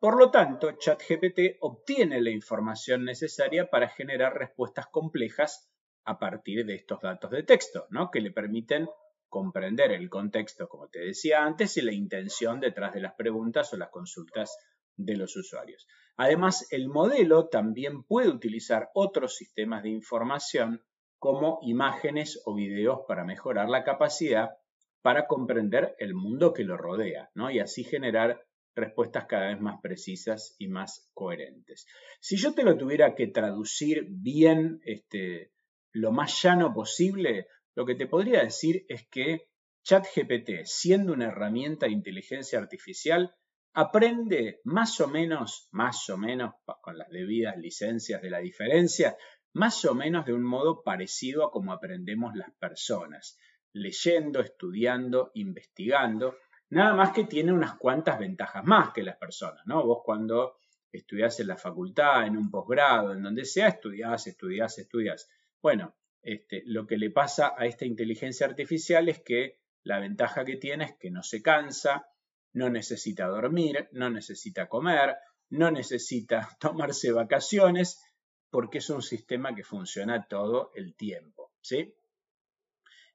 Por 0.00 0.18
lo 0.18 0.30
tanto, 0.30 0.72
ChatGPT 0.72 1.58
obtiene 1.60 2.20
la 2.20 2.30
información 2.30 3.04
necesaria 3.04 3.70
para 3.70 3.88
generar 3.88 4.36
respuestas 4.36 4.86
complejas 4.88 5.70
a 6.04 6.18
partir 6.18 6.66
de 6.66 6.74
estos 6.74 7.00
datos 7.00 7.30
de 7.30 7.42
texto, 7.42 7.86
¿no? 7.90 8.10
que 8.10 8.20
le 8.20 8.32
permiten 8.32 8.88
comprender 9.28 9.92
el 9.92 10.08
contexto, 10.08 10.68
como 10.68 10.88
te 10.88 11.00
decía 11.00 11.44
antes, 11.44 11.76
y 11.76 11.82
la 11.82 11.92
intención 11.92 12.60
detrás 12.60 12.94
de 12.94 13.00
las 13.00 13.14
preguntas 13.14 13.72
o 13.72 13.76
las 13.76 13.90
consultas 13.90 14.56
de 14.96 15.16
los 15.16 15.36
usuarios. 15.36 15.86
Además, 16.16 16.66
el 16.72 16.88
modelo 16.88 17.48
también 17.48 18.02
puede 18.02 18.28
utilizar 18.28 18.90
otros 18.94 19.36
sistemas 19.36 19.82
de 19.82 19.90
información 19.90 20.82
como 21.18 21.58
imágenes 21.62 22.40
o 22.46 22.54
videos 22.54 23.00
para 23.06 23.24
mejorar 23.24 23.68
la 23.68 23.84
capacidad 23.84 24.56
para 25.02 25.26
comprender 25.26 25.94
el 25.98 26.14
mundo 26.14 26.52
que 26.52 26.64
lo 26.64 26.76
rodea, 26.76 27.30
¿no? 27.34 27.50
Y 27.50 27.58
así 27.58 27.84
generar 27.84 28.44
respuestas 28.74 29.26
cada 29.26 29.48
vez 29.48 29.60
más 29.60 29.80
precisas 29.82 30.54
y 30.58 30.68
más 30.68 31.10
coherentes. 31.14 31.86
Si 32.20 32.36
yo 32.36 32.54
te 32.54 32.62
lo 32.62 32.76
tuviera 32.76 33.14
que 33.14 33.26
traducir 33.26 34.06
bien, 34.08 34.80
este, 34.84 35.52
lo 35.92 36.12
más 36.12 36.42
llano 36.42 36.72
posible, 36.72 37.46
lo 37.74 37.86
que 37.86 37.94
te 37.94 38.06
podría 38.06 38.42
decir 38.42 38.84
es 38.88 39.06
que 39.08 39.48
ChatGPT, 39.84 40.64
siendo 40.64 41.12
una 41.12 41.28
herramienta 41.28 41.86
de 41.86 41.92
inteligencia 41.92 42.58
artificial, 42.58 43.34
aprende 43.72 44.60
más 44.64 45.00
o 45.00 45.08
menos, 45.08 45.68
más 45.70 46.08
o 46.10 46.18
menos, 46.18 46.54
con 46.82 46.98
las 46.98 47.08
debidas 47.08 47.56
licencias 47.56 48.20
de 48.20 48.30
la 48.30 48.38
diferencia, 48.38 49.16
más 49.52 49.84
o 49.84 49.94
menos 49.94 50.26
de 50.26 50.32
un 50.32 50.44
modo 50.44 50.82
parecido 50.82 51.44
a 51.44 51.50
como 51.50 51.72
aprendemos 51.72 52.34
las 52.34 52.52
personas, 52.58 53.38
leyendo, 53.72 54.40
estudiando, 54.40 55.30
investigando, 55.34 56.36
nada 56.70 56.94
más 56.94 57.12
que 57.12 57.24
tiene 57.24 57.52
unas 57.52 57.76
cuantas 57.76 58.18
ventajas 58.18 58.64
más 58.64 58.92
que 58.92 59.02
las 59.02 59.16
personas, 59.16 59.66
¿no? 59.66 59.84
Vos 59.84 60.02
cuando 60.04 60.56
estudiás 60.92 61.38
en 61.40 61.48
la 61.48 61.56
facultad, 61.56 62.26
en 62.26 62.36
un 62.36 62.50
posgrado, 62.50 63.12
en 63.12 63.22
donde 63.22 63.44
sea, 63.44 63.68
estudiás, 63.68 64.26
estudiás, 64.26 64.78
estudiás. 64.78 65.28
Bueno, 65.62 65.94
este, 66.22 66.62
lo 66.66 66.86
que 66.86 66.96
le 66.96 67.10
pasa 67.10 67.54
a 67.56 67.66
esta 67.66 67.84
inteligencia 67.84 68.46
artificial 68.46 69.08
es 69.08 69.20
que 69.20 69.60
la 69.82 69.98
ventaja 69.98 70.44
que 70.44 70.56
tiene 70.56 70.84
es 70.84 70.94
que 70.98 71.10
no 71.10 71.22
se 71.22 71.42
cansa, 71.42 72.06
no 72.52 72.68
necesita 72.68 73.26
dormir, 73.26 73.88
no 73.92 74.10
necesita 74.10 74.68
comer, 74.68 75.16
no 75.50 75.70
necesita 75.70 76.48
tomarse 76.60 77.12
vacaciones, 77.12 78.02
porque 78.50 78.78
es 78.78 78.90
un 78.90 79.02
sistema 79.02 79.54
que 79.54 79.62
funciona 79.62 80.26
todo 80.26 80.72
el 80.74 80.94
tiempo. 80.96 81.52
¿sí? 81.60 81.94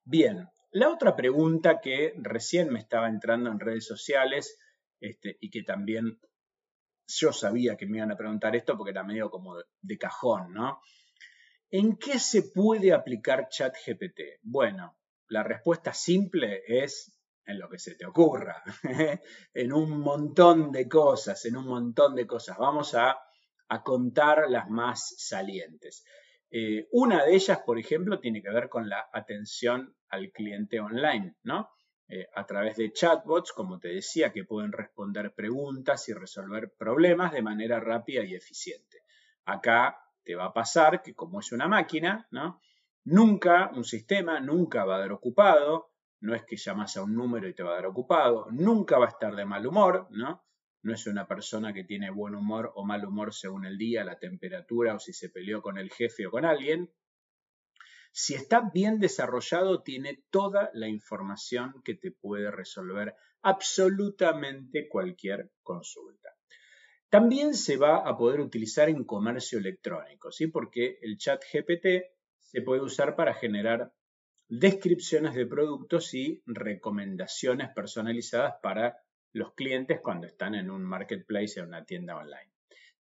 Bien, 0.05 0.47
la 0.71 0.89
otra 0.89 1.15
pregunta 1.15 1.81
que 1.81 2.13
recién 2.17 2.71
me 2.71 2.79
estaba 2.79 3.09
entrando 3.09 3.50
en 3.50 3.59
redes 3.59 3.85
sociales 3.85 4.57
este, 5.00 5.38
y 5.41 5.50
que 5.50 5.63
también 5.63 6.19
yo 7.07 7.33
sabía 7.33 7.75
que 7.75 7.85
me 7.85 7.97
iban 7.97 8.12
a 8.12 8.17
preguntar 8.17 8.55
esto 8.55 8.77
porque 8.77 8.91
era 8.91 9.03
medio 9.03 9.29
como 9.29 9.55
de 9.81 9.97
cajón, 9.97 10.53
¿no? 10.53 10.79
¿En 11.69 11.97
qué 11.97 12.19
se 12.19 12.43
puede 12.43 12.93
aplicar 12.93 13.50
ChatGPT? 13.50 14.39
Bueno, 14.43 14.97
la 15.27 15.43
respuesta 15.43 15.93
simple 15.93 16.63
es 16.67 17.19
en 17.45 17.59
lo 17.59 17.69
que 17.69 17.79
se 17.79 17.95
te 17.95 18.05
ocurra, 18.05 18.63
en 19.53 19.74
un 19.74 20.00
montón 20.00 20.71
de 20.71 20.88
cosas, 20.88 21.45
en 21.45 21.57
un 21.57 21.67
montón 21.67 22.15
de 22.15 22.25
cosas. 22.25 22.57
Vamos 22.57 22.95
a, 22.95 23.17
contar 23.83 24.50
las 24.50 24.69
más 24.69 25.15
salientes. 25.17 26.05
Eh, 26.51 26.87
una 26.91 27.25
de 27.25 27.35
ellas, 27.35 27.59
por 27.65 27.79
ejemplo, 27.79 28.19
tiene 28.19 28.41
que 28.41 28.49
ver 28.49 28.69
con 28.69 28.87
la 28.89 29.09
atención 29.11 29.95
al 30.09 30.31
cliente 30.31 30.79
online, 30.79 31.35
¿no? 31.43 31.69
Eh, 32.07 32.27
a 32.35 32.45
través 32.45 32.77
de 32.77 32.93
chatbots, 32.93 33.51
como 33.51 33.79
te 33.79 33.87
decía, 33.87 34.31
que 34.31 34.45
pueden 34.45 34.71
responder 34.71 35.33
preguntas 35.33 36.07
y 36.07 36.13
resolver 36.13 36.73
problemas 36.77 37.33
de 37.33 37.41
manera 37.41 37.79
rápida 37.79 38.23
y 38.23 38.35
eficiente. 38.35 39.01
Acá 39.45 39.99
te 40.23 40.35
va 40.35 40.45
a 40.45 40.53
pasar 40.53 41.01
que 41.01 41.15
como 41.15 41.39
es 41.39 41.51
una 41.51 41.67
máquina, 41.67 42.27
¿no? 42.31 42.61
Nunca, 43.05 43.71
un 43.73 43.83
sistema 43.83 44.39
nunca 44.39 44.85
va 44.85 44.97
a 44.97 44.99
dar 44.99 45.11
ocupado, 45.11 45.91
no 46.21 46.35
es 46.35 46.43
que 46.43 46.57
llamas 46.57 46.95
a 46.97 47.03
un 47.03 47.15
número 47.15 47.47
y 47.47 47.53
te 47.53 47.63
va 47.63 47.71
a 47.71 47.75
dar 47.75 47.85
ocupado, 47.87 48.47
nunca 48.51 48.97
va 48.97 49.05
a 49.05 49.09
estar 49.09 49.35
de 49.35 49.45
mal 49.45 49.65
humor, 49.65 50.07
¿no? 50.11 50.43
No 50.85 50.93
es 50.93 51.07
una 51.07 51.27
persona 51.27 51.73
que 51.73 51.83
tiene 51.83 52.11
buen 52.11 52.35
humor 52.35 52.71
o 52.75 52.85
mal 52.85 53.03
humor 53.03 53.33
según 53.33 53.65
el 53.65 53.75
día, 53.75 54.03
la 54.03 54.19
temperatura 54.19 54.93
o 54.93 54.99
si 54.99 55.13
se 55.13 55.29
peleó 55.29 55.63
con 55.63 55.79
el 55.79 55.89
jefe 55.89 56.27
o 56.27 56.29
con 56.29 56.45
alguien. 56.45 56.93
Si 58.11 58.35
está 58.35 58.69
bien 58.71 58.99
desarrollado, 58.99 59.81
tiene 59.81 60.23
toda 60.29 60.69
la 60.75 60.87
información 60.87 61.81
que 61.83 61.95
te 61.95 62.11
puede 62.11 62.51
resolver 62.51 63.15
absolutamente 63.41 64.87
cualquier 64.87 65.49
consulta. 65.63 66.29
También 67.09 67.55
se 67.55 67.77
va 67.77 68.07
a 68.07 68.15
poder 68.15 68.39
utilizar 68.39 68.87
en 68.87 69.05
comercio 69.05 69.57
electrónico, 69.57 70.31
¿sí? 70.31 70.45
porque 70.45 70.99
el 71.01 71.17
chat 71.17 71.43
GPT 71.51 72.13
se 72.37 72.61
puede 72.61 72.81
usar 72.81 73.15
para 73.15 73.33
generar 73.33 73.91
descripciones 74.47 75.33
de 75.33 75.47
productos 75.47 76.13
y 76.13 76.43
recomendaciones 76.45 77.69
personalizadas 77.73 78.57
para 78.61 78.99
los 79.35 79.53
clientes 79.53 79.99
cuando 80.01 80.27
están 80.27 80.55
en 80.55 80.71
un 80.71 80.81
marketplace 80.81 81.59
en 81.59 81.67
una 81.67 81.83
tienda 81.83 82.15
online. 82.15 82.49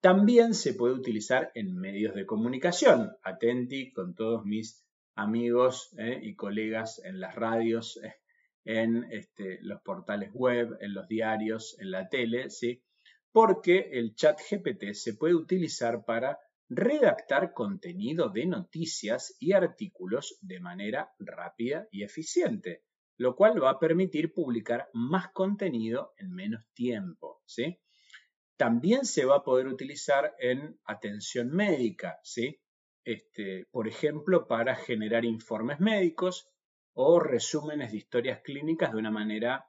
También 0.00 0.54
se 0.54 0.75
puede 0.75 0.94
utilizar 0.94 1.50
en 1.54 1.76
medios 1.76 2.14
de 2.14 2.25
comunicación. 2.25 3.10
Atenti 3.25 3.92
con 3.92 4.14
todos 4.14 4.44
mis 4.44 4.87
amigos 5.16 5.92
¿eh? 5.99 6.20
y 6.22 6.37
colegas 6.37 7.02
en 7.04 7.18
las 7.18 7.34
radios, 7.34 8.00
eh, 8.04 8.14
en 8.64 9.08
este, 9.10 9.58
los 9.62 9.82
portales 9.82 10.30
web, 10.32 10.78
en 10.80 10.94
los 10.94 11.08
diarios, 11.08 11.76
en 11.80 11.90
la 11.90 12.08
tele, 12.08 12.49
¿sí? 12.49 12.80
porque 13.32 13.90
el 13.92 14.14
chat 14.14 14.38
GPT 14.38 14.92
se 14.92 15.14
puede 15.14 15.34
utilizar 15.34 16.04
para 16.04 16.38
redactar 16.68 17.52
contenido 17.52 18.28
de 18.28 18.46
noticias 18.46 19.34
y 19.40 19.52
artículos 19.52 20.38
de 20.42 20.60
manera 20.60 21.12
rápida 21.18 21.88
y 21.90 22.04
eficiente, 22.04 22.84
lo 23.21 23.37
cual 23.37 23.62
va 23.62 23.73
a 23.73 23.79
permitir 23.79 24.33
publicar 24.33 24.89
más 24.95 25.31
contenido 25.33 26.15
en 26.17 26.33
menos 26.33 26.65
tiempo. 26.73 27.43
¿sí? 27.45 27.79
También 28.57 29.05
se 29.05 29.27
va 29.27 29.37
a 29.37 29.45
poder 29.45 29.67
utilizar 29.67 30.35
en 30.39 30.81
atención 30.87 31.50
médica, 31.50 32.19
¿sí? 32.23 32.62
Este, 33.05 33.67
por 33.71 33.89
ejemplo, 33.89 34.47
para 34.47 34.75
generar 34.75 35.27
informes 35.27 35.81
médicos 35.81 36.49
o 36.95 37.21
resúmenes 37.21 37.93
de 37.93 37.99
historias 37.99 38.41
clínicas 38.41 38.93
de 38.93 38.99
una 38.99 39.11
manera 39.11 39.67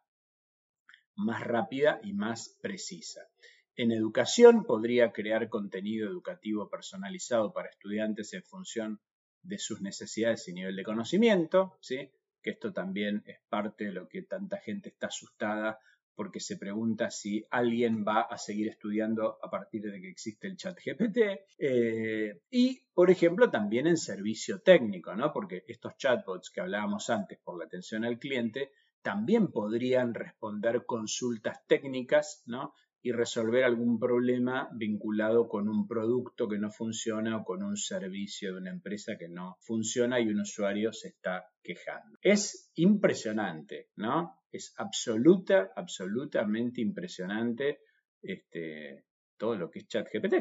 más 1.16 1.44
rápida 1.44 2.00
y 2.04 2.14
más 2.14 2.58
precisa. 2.62 3.28
En 3.76 3.92
educación 3.92 4.64
podría 4.64 5.12
crear 5.12 5.50
contenido 5.50 6.08
educativo 6.08 6.70
personalizado 6.70 7.52
para 7.52 7.68
estudiantes 7.68 8.32
en 8.32 8.44
función 8.44 9.02
de 9.42 9.58
sus 9.58 9.82
necesidades 9.82 10.48
y 10.48 10.54
nivel 10.54 10.78
de 10.78 10.84
conocimiento, 10.84 11.78
¿sí? 11.82 12.14
Que 12.42 12.52
esto 12.52 12.74
también 12.74 13.24
es 13.26 13.40
parte 13.50 13.86
de 13.86 13.92
lo 13.94 14.08
que 14.08 14.24
tanta 14.24 14.58
gente 14.58 14.90
está 14.90 15.08
asustada 15.08 15.80
porque 16.16 16.40
se 16.40 16.58
pregunta 16.58 17.10
si 17.10 17.46
alguien 17.50 18.06
va 18.08 18.22
a 18.22 18.38
seguir 18.38 18.68
estudiando 18.68 19.40
a 19.42 19.50
partir 19.50 19.82
de 19.82 20.00
que 20.00 20.10
existe 20.10 20.48
el 20.48 20.58
chat 20.58 20.78
GPT. 20.78 21.18
Eh, 21.58 22.42
y, 22.52 22.82
por 22.94 23.10
ejemplo, 23.10 23.50
también 23.50 23.88
en 23.88 23.98
servicio 23.98 24.62
técnico, 24.62 25.16
¿no? 25.16 25.32
porque 25.34 25.64
estos 25.68 25.98
chatbots 25.98 26.52
que 26.52 26.62
hablábamos 26.62 27.10
antes 27.10 27.40
por 27.40 27.58
la 27.58 27.66
atención 27.66 28.06
al 28.06 28.20
cliente 28.20 28.72
también 29.02 29.48
podrían 29.48 30.14
responder 30.14 30.86
consultas 30.86 31.66
técnicas, 31.66 32.44
¿no? 32.46 32.74
Y 33.04 33.12
resolver 33.12 33.64
algún 33.64 34.00
problema 34.00 34.70
vinculado 34.74 35.48
con 35.48 35.68
un 35.68 35.88
producto 35.88 36.48
que 36.48 36.60
no 36.60 36.70
funciona 36.70 37.38
o 37.38 37.44
con 37.44 37.64
un 37.64 37.76
servicio 37.76 38.54
de 38.54 38.60
una 38.60 38.70
empresa 38.70 39.18
que 39.18 39.28
no 39.28 39.58
funciona 39.62 40.20
y 40.20 40.30
un 40.30 40.42
usuario 40.42 40.94
se 40.94 41.10
está 41.10 41.46
quejando. 41.64 42.20
Es 42.22 42.72
impresionante, 42.76 43.90
¿no? 43.96 44.42
Es 44.52 44.74
absoluta, 44.78 45.72
absolutamente 45.76 46.82
impresionante 46.82 47.80
este, 48.22 49.06
todo 49.38 49.56
lo 49.56 49.72
que 49.72 49.80
es 49.80 49.88
ChatGPT. 49.88 50.36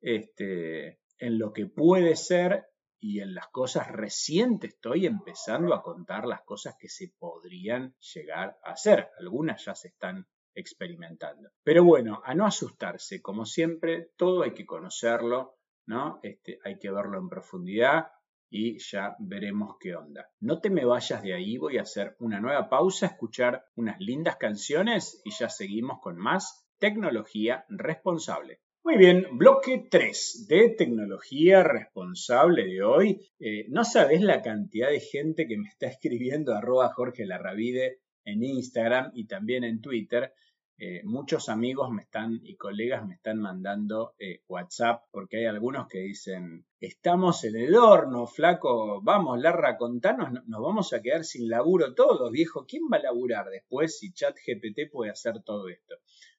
Este, 0.00 1.00
en 1.18 1.38
lo 1.38 1.52
que 1.52 1.66
puede 1.66 2.14
ser 2.14 2.66
y 3.00 3.20
en 3.20 3.34
las 3.34 3.48
cosas 3.48 3.88
recientes 3.88 4.74
estoy 4.74 5.06
empezando 5.06 5.74
a 5.74 5.82
contar 5.82 6.26
las 6.26 6.42
cosas 6.42 6.76
que 6.78 6.88
se 6.88 7.12
podrían 7.18 7.94
llegar 8.14 8.58
a 8.64 8.72
hacer. 8.72 9.08
Algunas 9.18 9.64
ya 9.64 9.74
se 9.74 9.88
están 9.88 10.26
experimentando. 10.58 11.50
Pero 11.62 11.84
bueno, 11.84 12.20
a 12.24 12.34
no 12.34 12.46
asustarse, 12.46 13.22
como 13.22 13.44
siempre, 13.44 14.10
todo 14.16 14.42
hay 14.42 14.52
que 14.52 14.66
conocerlo, 14.66 15.56
¿no? 15.86 16.20
Este, 16.22 16.58
hay 16.64 16.78
que 16.78 16.90
verlo 16.90 17.18
en 17.18 17.28
profundidad 17.28 18.08
y 18.50 18.78
ya 18.78 19.14
veremos 19.18 19.76
qué 19.78 19.94
onda. 19.94 20.30
No 20.40 20.60
te 20.60 20.70
me 20.70 20.84
vayas 20.84 21.22
de 21.22 21.34
ahí, 21.34 21.58
voy 21.58 21.78
a 21.78 21.82
hacer 21.82 22.16
una 22.18 22.40
nueva 22.40 22.68
pausa, 22.68 23.06
escuchar 23.06 23.64
unas 23.76 24.00
lindas 24.00 24.36
canciones 24.36 25.20
y 25.24 25.30
ya 25.30 25.48
seguimos 25.48 26.00
con 26.00 26.16
más 26.16 26.66
tecnología 26.78 27.64
responsable. 27.68 28.60
Muy 28.84 28.96
bien, 28.96 29.26
bloque 29.32 29.86
3 29.90 30.46
de 30.48 30.70
tecnología 30.70 31.62
responsable 31.62 32.64
de 32.64 32.82
hoy. 32.82 33.20
Eh, 33.38 33.66
no 33.68 33.84
sabes 33.84 34.22
la 34.22 34.40
cantidad 34.40 34.88
de 34.88 35.00
gente 35.00 35.46
que 35.46 35.58
me 35.58 35.68
está 35.68 35.88
escribiendo 35.88 36.54
arroba 36.54 36.92
Jorge 36.94 37.26
Larravide 37.26 37.98
en 38.24 38.42
Instagram 38.42 39.10
y 39.14 39.26
también 39.26 39.64
en 39.64 39.82
Twitter. 39.82 40.32
Eh, 40.80 41.02
muchos 41.02 41.48
amigos 41.48 41.90
me 41.90 42.02
están 42.02 42.38
y 42.44 42.54
colegas 42.54 43.04
me 43.04 43.14
están 43.14 43.40
mandando 43.40 44.14
eh, 44.16 44.42
WhatsApp 44.46 45.02
porque 45.10 45.38
hay 45.38 45.46
algunos 45.46 45.88
que 45.88 45.98
dicen, 45.98 46.66
estamos 46.78 47.42
en 47.42 47.56
el 47.56 47.74
horno, 47.74 48.28
flaco, 48.28 49.02
vamos, 49.02 49.40
Larra, 49.40 49.76
contanos, 49.76 50.30
nos 50.46 50.62
vamos 50.62 50.92
a 50.92 51.02
quedar 51.02 51.24
sin 51.24 51.48
laburo 51.48 51.94
todos, 51.94 52.30
viejo, 52.30 52.64
¿quién 52.64 52.84
va 52.84 52.98
a 52.98 53.02
laburar 53.02 53.46
después 53.50 53.98
si 53.98 54.12
ChatGPT 54.12 54.92
puede 54.92 55.10
hacer 55.10 55.42
todo 55.42 55.68
esto? 55.68 55.96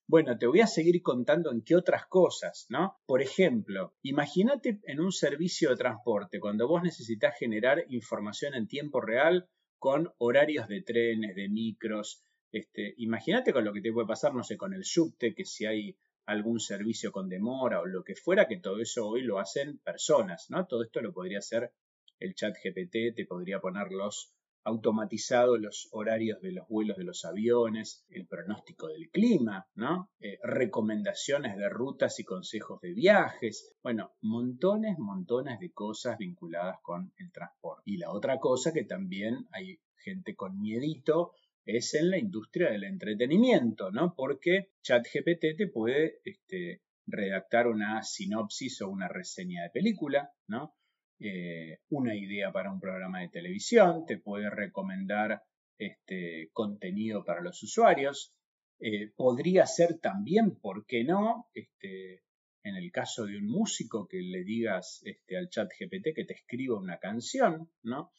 Bueno, 0.07 0.37
te 0.37 0.47
voy 0.47 0.61
a 0.61 0.67
seguir 0.67 1.03
contando 1.03 1.51
en 1.51 1.61
qué 1.61 1.75
otras 1.75 2.05
cosas, 2.07 2.65
¿no? 2.69 2.97
Por 3.05 3.21
ejemplo, 3.21 3.93
imagínate 4.03 4.79
en 4.85 5.01
un 5.01 5.11
servicio 5.11 5.69
de 5.69 5.75
transporte, 5.75 6.39
cuando 6.39 6.65
vos 6.65 6.81
necesitas 6.81 7.37
generar 7.37 7.83
información 7.89 8.55
en 8.55 8.67
tiempo 8.67 9.01
real 9.01 9.49
con 9.79 10.13
horarios 10.17 10.67
de 10.67 10.81
trenes, 10.81 11.35
de 11.35 11.49
micros. 11.49 12.23
Este, 12.51 12.93
imagínate 12.97 13.53
con 13.53 13.63
lo 13.63 13.73
que 13.73 13.81
te 13.81 13.91
puede 13.91 14.07
pasar, 14.07 14.33
no 14.33 14.43
sé, 14.43 14.57
con 14.57 14.73
el 14.73 14.83
subte, 14.83 15.33
que 15.33 15.45
si 15.45 15.65
hay 15.65 15.97
algún 16.25 16.59
servicio 16.59 17.11
con 17.11 17.29
demora 17.29 17.81
o 17.81 17.85
lo 17.85 18.03
que 18.03 18.15
fuera, 18.15 18.47
que 18.47 18.57
todo 18.57 18.79
eso 18.79 19.07
hoy 19.07 19.23
lo 19.23 19.39
hacen 19.39 19.79
personas, 19.79 20.47
¿no? 20.49 20.65
Todo 20.67 20.83
esto 20.83 21.01
lo 21.01 21.11
podría 21.13 21.39
hacer 21.39 21.71
el 22.19 22.35
chat 22.35 22.55
GPT, 22.63 23.15
te 23.15 23.25
podría 23.25 23.59
poner 23.59 23.91
los 23.91 24.33
automatizado 24.63 25.57
los 25.57 25.87
horarios 25.91 26.41
de 26.41 26.51
los 26.51 26.67
vuelos 26.67 26.97
de 26.97 27.03
los 27.03 27.25
aviones, 27.25 28.05
el 28.09 28.27
pronóstico 28.27 28.87
del 28.87 29.09
clima, 29.09 29.67
¿no? 29.75 30.11
Eh, 30.19 30.37
recomendaciones 30.43 31.57
de 31.57 31.69
rutas 31.69 32.19
y 32.19 32.23
consejos 32.23 32.79
de 32.81 32.93
viajes, 32.93 33.73
bueno, 33.81 34.11
montones, 34.21 34.97
montones 34.99 35.59
de 35.59 35.71
cosas 35.71 36.17
vinculadas 36.17 36.77
con 36.81 37.13
el 37.17 37.31
transporte. 37.31 37.83
Y 37.85 37.97
la 37.97 38.11
otra 38.11 38.37
cosa 38.39 38.73
que 38.73 38.83
también 38.83 39.47
hay 39.51 39.79
gente 39.95 40.35
con 40.35 40.59
miedito 40.59 41.33
es 41.65 41.93
en 41.93 42.09
la 42.09 42.17
industria 42.17 42.71
del 42.71 42.83
entretenimiento, 42.83 43.91
¿no? 43.91 44.13
Porque 44.15 44.71
ChatGPT 44.81 45.57
te 45.57 45.67
puede 45.67 46.19
este, 46.23 46.81
redactar 47.05 47.67
una 47.67 48.01
sinopsis 48.03 48.81
o 48.81 48.89
una 48.89 49.07
reseña 49.07 49.63
de 49.63 49.69
película, 49.69 50.31
¿no? 50.47 50.75
Eh, 51.19 51.79
una 51.89 52.15
idea 52.15 52.51
para 52.51 52.71
un 52.71 52.79
programa 52.79 53.19
de 53.21 53.29
televisión, 53.29 54.05
te 54.05 54.17
puede 54.17 54.49
recomendar 54.49 55.43
este, 55.77 56.49
contenido 56.53 57.23
para 57.25 57.41
los 57.41 57.61
usuarios. 57.61 58.33
Eh, 58.79 59.11
podría 59.15 59.65
ser 59.65 59.99
también, 59.99 60.55
¿por 60.55 60.85
qué 60.85 61.03
no? 61.03 61.49
Este, 61.53 62.23
en 62.63 62.75
el 62.75 62.91
caso 62.91 63.25
de 63.25 63.37
un 63.37 63.47
músico 63.47 64.07
que 64.07 64.21
le 64.21 64.43
digas 64.43 65.01
este, 65.03 65.37
al 65.37 65.49
chat 65.49 65.69
GPT 65.77 66.15
que 66.15 66.25
te 66.25 66.33
escriba 66.33 66.79
una 66.79 66.99
canción, 66.99 67.69
¿no? 67.83 68.13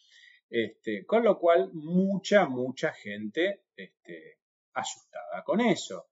Este, 0.50 1.06
con 1.06 1.22
lo 1.22 1.38
cual, 1.38 1.70
mucha, 1.72 2.46
mucha 2.48 2.92
gente 2.92 3.62
este, 3.76 4.38
asustada 4.74 5.44
con 5.44 5.60
eso. 5.60 6.08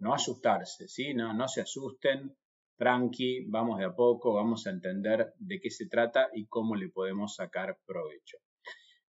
No 0.00 0.14
asustarse, 0.14 0.86
¿sí? 0.86 1.14
No, 1.14 1.48
se 1.48 1.62
asusten 1.62 2.36
tranqui, 2.76 3.46
vamos 3.46 3.78
de 3.78 3.86
a 3.86 3.94
poco, 3.96 4.34
vamos 4.34 4.66
a 4.66 4.70
entender 4.70 5.32
de 5.38 5.60
qué 5.60 5.70
se 5.70 5.88
trata 5.88 6.28
y 6.32 6.46
cómo 6.46 6.76
le 6.76 6.90
podemos 6.90 7.34
sacar 7.34 7.78
provecho. 7.84 8.38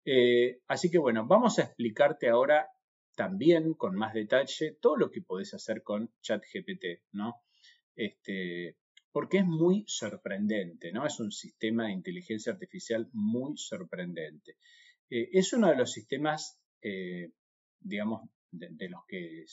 Eh, 0.06 0.62
así 0.68 0.90
que 0.90 1.00
bueno, 1.00 1.26
vamos 1.28 1.60
a 1.60 1.64
explicarte 1.64 2.30
ahora 2.30 2.70
también 3.16 3.74
con 3.74 3.96
más 3.96 4.14
detalle 4.14 4.78
todo 4.80 4.96
lo 4.96 5.12
que 5.12 5.22
podés 5.22 5.54
hacer 5.54 5.84
con 5.84 6.14
ChatGPT, 6.22 7.02
¿no? 7.12 7.42
Este, 7.94 8.78
porque 9.18 9.40
es 9.40 9.48
muy 9.48 9.84
sorprendente, 9.88 10.92
¿no? 10.92 11.04
Es 11.04 11.20
un 11.20 11.32
sistema 11.32 11.88
de 11.88 11.94
inteligencia 11.94 12.54
artificial 12.54 13.10
muy 13.14 13.58
sorprendente. 13.58 14.58
Eh, 15.10 15.30
es 15.32 15.54
uno 15.54 15.70
de 15.70 15.76
los 15.76 15.92
sistemas, 15.92 16.62
eh, 16.84 17.32
digamos, 17.80 18.30
de, 18.52 18.88
los 18.88 19.02
que 19.08 19.44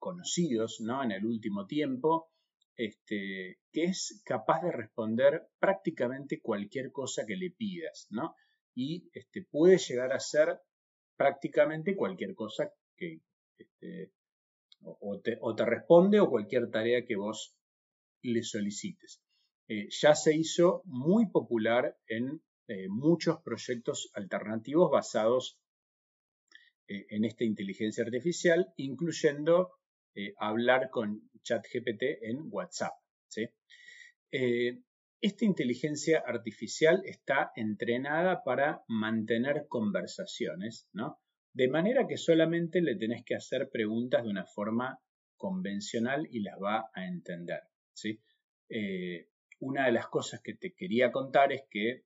conocidos, 0.00 0.80
¿no? 0.80 1.04
En 1.04 1.12
el 1.12 1.24
último 1.24 1.68
tiempo, 1.68 2.32
este, 2.74 3.60
que 3.70 3.84
es 3.84 4.20
capaz 4.24 4.62
de 4.62 4.72
responder 4.72 5.46
prácticamente 5.60 6.40
cualquier 6.40 6.90
cosa 6.90 7.24
que 7.24 7.36
le 7.36 7.52
pidas, 7.52 8.08
¿no? 8.10 8.34
Y 8.74 9.08
este, 9.12 9.46
puede 9.48 9.78
llegar 9.78 10.12
a 10.12 10.18
ser 10.18 10.58
prácticamente 11.16 11.94
cualquier 11.94 12.34
cosa 12.34 12.72
que 12.96 13.20
este, 13.56 14.10
o, 14.82 15.20
te, 15.20 15.64
responde 15.64 16.18
o 16.18 16.28
cualquier 16.28 16.72
tarea 16.72 17.04
que 17.04 17.14
vos 17.14 17.54
le 18.22 18.42
solicites. 18.42 19.22
Eh, 19.68 19.88
ya 19.90 20.14
se 20.14 20.34
hizo 20.34 20.82
muy 20.84 21.30
popular 21.30 21.96
en 22.06 22.42
eh, 22.68 22.88
muchos 22.88 23.40
proyectos 23.42 24.10
alternativos 24.14 24.90
basados 24.90 25.58
eh, 26.88 27.06
en 27.10 27.24
esta 27.24 27.44
inteligencia 27.44 28.04
artificial, 28.04 28.72
incluyendo 28.76 29.70
hablar 30.36 30.90
con 30.90 31.30
ChatGPT 31.42 32.02
en 32.20 32.40
WhatsApp. 32.50 32.92
Esta 35.22 35.44
inteligencia 35.46 36.22
artificial 36.26 37.00
está 37.06 37.50
entrenada 37.56 38.44
para 38.44 38.84
mantener 38.88 39.68
conversaciones, 39.68 40.90
¿no? 40.92 41.18
De 41.54 41.68
manera 41.68 42.06
que 42.06 42.18
solamente 42.18 42.82
le 42.82 42.96
tenés 42.96 43.24
que 43.24 43.36
hacer 43.36 43.70
preguntas 43.70 44.24
de 44.24 44.28
una 44.28 44.44
forma 44.44 45.00
convencional 45.38 46.28
y 46.30 46.40
las 46.40 46.60
va 46.60 46.90
a 46.92 47.06
entender. 47.06 47.62
¿Sí? 47.92 48.20
Eh, 48.68 49.28
una 49.60 49.86
de 49.86 49.92
las 49.92 50.08
cosas 50.08 50.40
que 50.42 50.54
te 50.54 50.72
quería 50.72 51.12
contar 51.12 51.52
es 51.52 51.62
que 51.70 52.04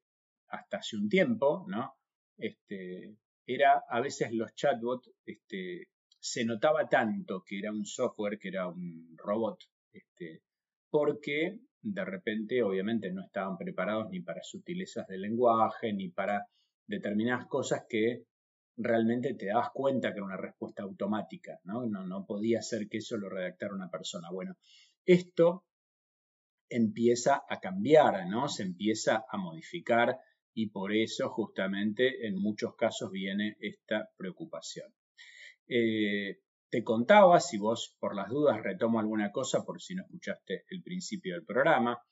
hasta 0.49 0.79
hace 0.79 0.97
un 0.97 1.09
tiempo, 1.09 1.65
¿no? 1.69 1.95
Este, 2.37 3.17
era 3.47 3.85
a 3.89 4.01
veces 4.01 4.33
los 4.33 4.55
chatbots 4.55 5.11
este, 5.25 5.89
se 6.19 6.45
notaba 6.45 6.89
tanto 6.89 7.43
que 7.45 7.59
era 7.59 7.73
un 7.73 7.87
software, 7.87 8.39
que 8.39 8.49
era 8.49 8.69
un 8.69 9.17
robot, 9.17 9.59
este, 9.93 10.43
porque 10.91 11.61
de 11.81 12.05
repente 12.05 12.63
obviamente 12.63 13.13
no 13.13 13.25
estaban 13.25 13.57
preparados 13.57 14.11
ni 14.11 14.21
para 14.21 14.43
sutilezas 14.43 15.07
del 15.07 15.23
lenguaje, 15.23 15.93
ni 15.93 16.09
para 16.09 16.47
determinadas 16.87 17.47
cosas 17.47 17.85
que 17.89 18.25
realmente 18.77 19.35
te 19.35 19.47
dabas 19.47 19.71
cuenta 19.73 20.11
que 20.11 20.19
era 20.19 20.27
una 20.27 20.37
respuesta 20.37 20.83
automática, 20.83 21.59
¿no? 21.65 21.87
No, 21.87 22.05
no 22.07 22.27
podía 22.27 22.61
ser 22.61 22.89
que 22.89 22.99
eso 22.99 23.17
lo 23.17 23.31
redactara 23.31 23.75
una 23.75 23.89
persona. 23.89 24.31
Bueno, 24.31 24.57
esto 25.05 25.65
empieza 26.69 27.45
a 27.49 27.61
cambiar, 27.61 28.27
¿no? 28.29 28.49
Se 28.49 28.63
empieza 28.63 29.25
a 29.29 29.37
modificar 29.37 30.19
y 30.55 30.71
por 30.71 30.95
eso 30.95 31.29
justamente 31.29 32.27
en 32.27 32.37
muchos 32.37 32.75
casos 32.77 33.11
viene 33.11 33.57
esta 33.61 34.09
preocupación. 34.17 34.93
Eh, 35.69 36.39
te 36.71 36.83
contaba, 36.83 37.41
si 37.41 37.59
vos 37.59 37.97
por 38.01 38.15
las 38.15 38.29
dudas 38.29 38.63
retomo 38.63 38.99
alguna 38.99 39.31
cosa, 39.31 39.65
por 39.65 39.81
si 39.81 39.95
no 39.95 40.03
escuchaste 40.03 40.65
el 40.69 40.83
principio 40.83 41.35
del 41.35 41.45
programa, 41.45 42.03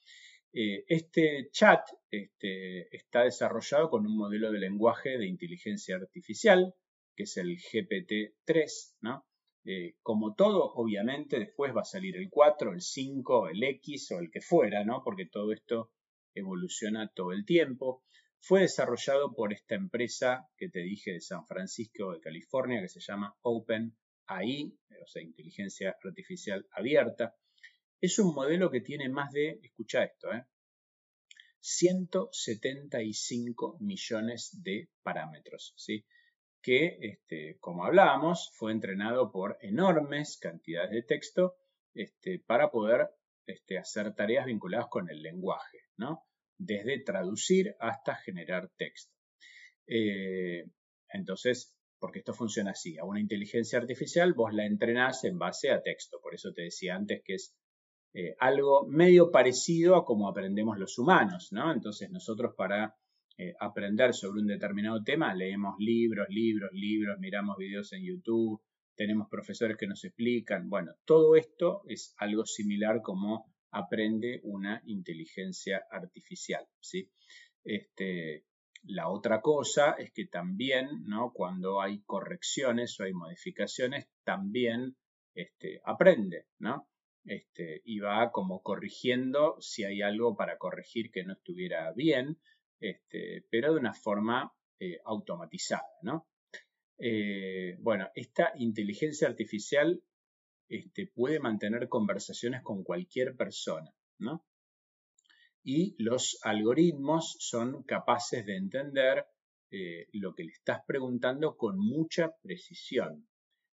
eh, 0.52 0.84
este 0.86 1.48
chat 1.50 1.80
este, 2.10 2.94
está 2.94 3.24
desarrollado 3.24 3.90
con 3.90 4.06
un 4.06 4.16
modelo 4.16 4.52
de 4.52 4.60
lenguaje 4.60 5.18
de 5.18 5.26
inteligencia 5.26 5.96
artificial, 5.96 6.74
que 7.16 7.24
es 7.24 7.36
el 7.36 7.56
GPT-3, 7.56 8.94
¿no? 9.00 9.26
Eh, 9.66 9.94
como 10.02 10.34
todo, 10.34 10.74
obviamente, 10.74 11.38
después 11.38 11.74
va 11.74 11.80
a 11.80 11.84
salir 11.84 12.16
el 12.16 12.28
4, 12.28 12.74
el 12.74 12.82
5, 12.82 13.48
el 13.48 13.62
X 13.62 14.12
o 14.12 14.18
el 14.18 14.30
que 14.30 14.42
fuera, 14.42 14.84
¿no? 14.84 15.02
Porque 15.02 15.24
todo 15.26 15.52
esto 15.52 15.90
evoluciona 16.34 17.08
todo 17.08 17.32
el 17.32 17.46
tiempo. 17.46 18.04
Fue 18.40 18.60
desarrollado 18.60 19.32
por 19.34 19.54
esta 19.54 19.74
empresa 19.74 20.46
que 20.58 20.68
te 20.68 20.80
dije 20.80 21.12
de 21.12 21.20
San 21.20 21.46
Francisco 21.46 22.12
de 22.12 22.20
California 22.20 22.82
que 22.82 22.90
se 22.90 23.00
llama 23.00 23.34
OpenAI, 23.40 24.76
o 25.02 25.06
sea, 25.06 25.22
inteligencia 25.22 25.96
artificial 26.04 26.66
abierta. 26.72 27.34
Es 28.00 28.18
un 28.18 28.34
modelo 28.34 28.70
que 28.70 28.82
tiene 28.82 29.08
más 29.08 29.32
de, 29.32 29.60
escucha 29.62 30.04
esto, 30.04 30.28
175 31.60 33.78
¿eh? 33.80 33.82
millones 33.82 34.50
de 34.62 34.90
parámetros, 35.02 35.72
¿sí? 35.78 36.04
Que, 36.64 36.96
este, 37.00 37.58
como 37.60 37.84
hablábamos, 37.84 38.50
fue 38.56 38.72
entrenado 38.72 39.30
por 39.30 39.58
enormes 39.60 40.38
cantidades 40.40 40.90
de 40.90 41.02
texto 41.02 41.54
este, 41.94 42.42
para 42.44 42.70
poder 42.70 43.10
este, 43.46 43.78
hacer 43.78 44.14
tareas 44.14 44.46
vinculadas 44.46 44.88
con 44.88 45.10
el 45.10 45.22
lenguaje. 45.22 45.78
¿no? 45.96 46.24
desde 46.58 47.02
traducir 47.02 47.74
hasta 47.80 48.16
generar 48.16 48.70
texto. 48.76 49.14
Eh, 49.86 50.64
entonces, 51.10 51.76
porque 51.98 52.20
esto 52.20 52.32
funciona 52.32 52.72
así, 52.72 52.98
a 52.98 53.04
una 53.04 53.20
inteligencia 53.20 53.78
artificial 53.78 54.34
vos 54.34 54.52
la 54.52 54.66
entrenás 54.66 55.24
en 55.24 55.38
base 55.38 55.70
a 55.70 55.82
texto, 55.82 56.18
por 56.22 56.34
eso 56.34 56.52
te 56.52 56.62
decía 56.62 56.94
antes 56.94 57.22
que 57.24 57.34
es 57.34 57.54
eh, 58.14 58.34
algo 58.38 58.86
medio 58.86 59.30
parecido 59.30 59.96
a 59.96 60.04
como 60.04 60.28
aprendemos 60.28 60.78
los 60.78 60.98
humanos, 60.98 61.48
¿no? 61.50 61.72
Entonces 61.72 62.10
nosotros 62.10 62.54
para 62.56 62.96
eh, 63.36 63.54
aprender 63.58 64.14
sobre 64.14 64.40
un 64.40 64.46
determinado 64.46 65.02
tema 65.02 65.34
leemos 65.34 65.74
libros, 65.78 66.26
libros, 66.28 66.70
libros, 66.72 67.18
miramos 67.18 67.56
videos 67.56 67.92
en 67.92 68.04
YouTube, 68.04 68.60
tenemos 68.94 69.28
profesores 69.28 69.76
que 69.76 69.86
nos 69.86 70.04
explican, 70.04 70.68
bueno, 70.68 70.92
todo 71.04 71.34
esto 71.36 71.82
es 71.88 72.14
algo 72.18 72.46
similar 72.46 73.02
como 73.02 73.52
aprende 73.70 74.40
una 74.44 74.80
inteligencia 74.86 75.84
artificial. 75.90 76.64
¿sí? 76.80 77.10
Este, 77.64 78.44
la 78.84 79.08
otra 79.08 79.40
cosa 79.40 79.92
es 79.98 80.12
que 80.12 80.26
también, 80.26 80.88
¿no? 81.06 81.32
cuando 81.32 81.80
hay 81.80 82.02
correcciones 82.02 82.98
o 83.00 83.04
hay 83.04 83.12
modificaciones, 83.12 84.08
también 84.22 84.96
este, 85.34 85.80
aprende, 85.84 86.46
¿no? 86.58 86.88
Este, 87.24 87.80
y 87.84 88.00
va 88.00 88.30
como 88.30 88.62
corrigiendo 88.62 89.56
si 89.58 89.82
hay 89.82 90.02
algo 90.02 90.36
para 90.36 90.58
corregir 90.58 91.10
que 91.10 91.24
no 91.24 91.32
estuviera 91.32 91.90
bien, 91.92 92.38
este, 92.84 93.46
pero 93.50 93.72
de 93.72 93.80
una 93.80 93.94
forma 93.94 94.52
eh, 94.78 95.00
automatizada, 95.06 95.88
¿no? 96.02 96.28
Eh, 96.98 97.78
bueno, 97.80 98.10
esta 98.14 98.52
inteligencia 98.56 99.26
artificial 99.26 100.02
este, 100.68 101.06
puede 101.06 101.40
mantener 101.40 101.88
conversaciones 101.88 102.62
con 102.62 102.84
cualquier 102.84 103.36
persona, 103.36 103.90
¿no? 104.18 104.44
Y 105.62 105.96
los 106.02 106.38
algoritmos 106.42 107.36
son 107.38 107.84
capaces 107.84 108.44
de 108.44 108.56
entender 108.58 109.24
eh, 109.70 110.08
lo 110.12 110.34
que 110.34 110.44
le 110.44 110.52
estás 110.52 110.82
preguntando 110.86 111.56
con 111.56 111.78
mucha 111.78 112.36
precisión, 112.42 113.26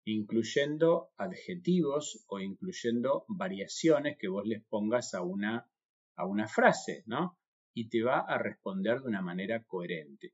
incluyendo 0.07 1.11
adjetivos 1.19 2.25
o 2.29 2.41
incluyendo 2.41 3.27
variaciones 3.29 4.17
que 4.17 4.29
vos 4.29 4.47
les 4.47 4.65
pongas 4.65 5.13
a 5.13 5.21
una, 5.21 5.71
a 6.17 6.27
una 6.27 6.49
frase, 6.49 7.03
¿no? 7.05 7.39
Y 7.75 7.89
te 7.89 8.03
va 8.03 8.21
a 8.21 8.39
responder 8.39 9.01
de 9.01 9.09
una 9.09 9.23
manera 9.23 9.63
coherente. 9.65 10.33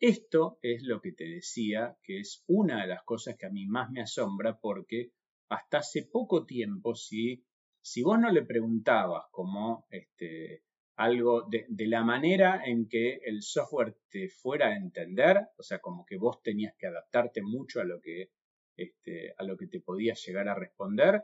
Esto 0.00 0.58
es 0.62 0.82
lo 0.82 1.00
que 1.00 1.12
te 1.12 1.24
decía, 1.24 1.96
que 2.02 2.20
es 2.20 2.44
una 2.46 2.82
de 2.82 2.88
las 2.88 3.02
cosas 3.02 3.36
que 3.36 3.46
a 3.46 3.50
mí 3.50 3.66
más 3.66 3.90
me 3.90 4.00
asombra 4.00 4.58
porque 4.58 5.12
hasta 5.48 5.78
hace 5.78 6.08
poco 6.10 6.46
tiempo, 6.46 6.94
si, 6.94 7.44
si 7.80 8.02
vos 8.02 8.18
no 8.18 8.30
le 8.30 8.44
preguntabas 8.44 9.24
como 9.30 9.86
este, 9.90 10.62
algo 10.98 11.48
de, 11.48 11.66
la 11.86 12.02
manera 12.02 12.62
en 12.64 12.88
que 12.88 13.20
el 13.24 13.42
software 13.42 13.96
te 14.10 14.28
fuera 14.28 14.68
a 14.68 14.76
entender, 14.76 15.38
o 15.56 15.62
sea, 15.62 15.78
como 15.78 16.04
que 16.04 16.16
vos 16.16 16.42
tenías 16.42 16.74
que 16.76 16.88
adaptarte 16.88 17.40
mucho 17.40 17.80
a 17.80 17.84
lo 17.84 18.00
que, 18.00 18.30
este, 18.76 19.32
a 19.38 19.44
lo 19.44 19.56
que 19.56 19.68
te 19.68 19.80
podía 19.80 20.14
llegar 20.14 20.48
a 20.48 20.56
responder, 20.56 21.22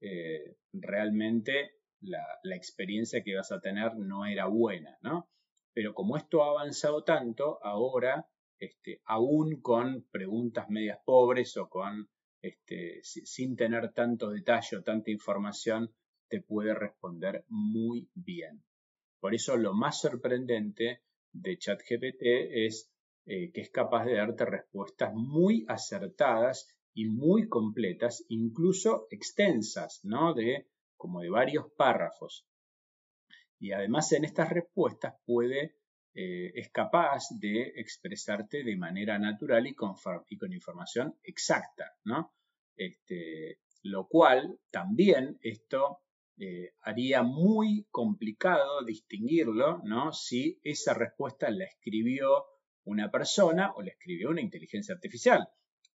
eh, 0.00 0.56
realmente 0.72 1.76
la, 2.00 2.24
experiencia 2.54 3.22
que 3.22 3.36
vas 3.36 3.52
a 3.52 3.60
tener 3.60 3.96
no 3.96 4.26
era 4.26 4.46
buena, 4.46 4.96
¿no? 5.02 5.28
Pero 5.72 5.94
como 5.94 6.16
esto 6.16 6.44
ha 6.44 6.50
avanzado 6.50 7.04
tanto, 7.04 7.58
ahora, 7.64 8.28
este, 8.58 9.00
aún 9.04 9.60
con 9.60 10.06
preguntas 10.10 10.68
medias 10.68 10.98
pobres 11.04 11.56
o 11.56 11.68
con, 11.68 12.08
este, 12.42 13.00
sin 13.02 13.56
tener 13.56 13.92
tanto 13.92 14.30
detalle 14.30 14.76
o 14.76 14.82
tanta 14.82 15.10
información, 15.10 15.92
te 16.28 16.40
puede 16.40 16.74
responder 16.74 17.44
muy 17.48 18.08
bien. 18.14 18.62
Por 19.20 19.34
eso 19.34 19.56
lo 19.56 19.74
más 19.74 20.00
sorprendente 20.00 21.02
de 21.32 21.58
ChatGPT 21.58 22.22
es 22.22 22.90
eh, 23.26 23.50
que 23.52 23.62
es 23.62 23.70
capaz 23.70 24.04
de 24.04 24.16
darte 24.16 24.44
respuestas 24.44 25.14
muy 25.14 25.64
acertadas 25.66 26.68
y 26.92 27.06
muy 27.06 27.48
completas, 27.48 28.24
incluso 28.28 29.06
extensas, 29.10 30.00
¿no? 30.04 30.34
De 30.34 30.68
como 31.04 31.20
de 31.20 31.28
varios 31.28 31.66
párrafos. 31.76 32.46
Y 33.58 33.72
además 33.72 34.10
en 34.12 34.24
estas 34.24 34.48
respuestas 34.48 35.12
puede, 35.26 35.76
eh, 36.14 36.50
es 36.54 36.70
capaz 36.70 37.24
de 37.38 37.74
expresarte 37.76 38.64
de 38.64 38.74
manera 38.74 39.18
natural 39.18 39.66
y 39.66 39.74
con, 39.74 39.92
información 40.50 41.14
exacta, 41.22 41.92
¿no? 42.04 42.32
Este, 42.74 43.58
lo 43.82 44.08
cual 44.08 44.58
también 44.70 45.36
esto 45.42 45.98
eh, 46.38 46.70
haría 46.80 47.22
muy 47.22 47.86
complicado 47.90 48.82
distinguirlo, 48.82 49.82
¿no? 49.84 50.10
Si 50.14 50.58
esa 50.62 50.94
respuesta 50.94 51.50
la 51.50 51.66
escribió 51.66 52.46
una 52.84 53.10
persona 53.10 53.74
o 53.76 53.82
la 53.82 53.90
escribió 53.90 54.30
una 54.30 54.40
inteligencia 54.40 54.94
artificial. 54.94 55.46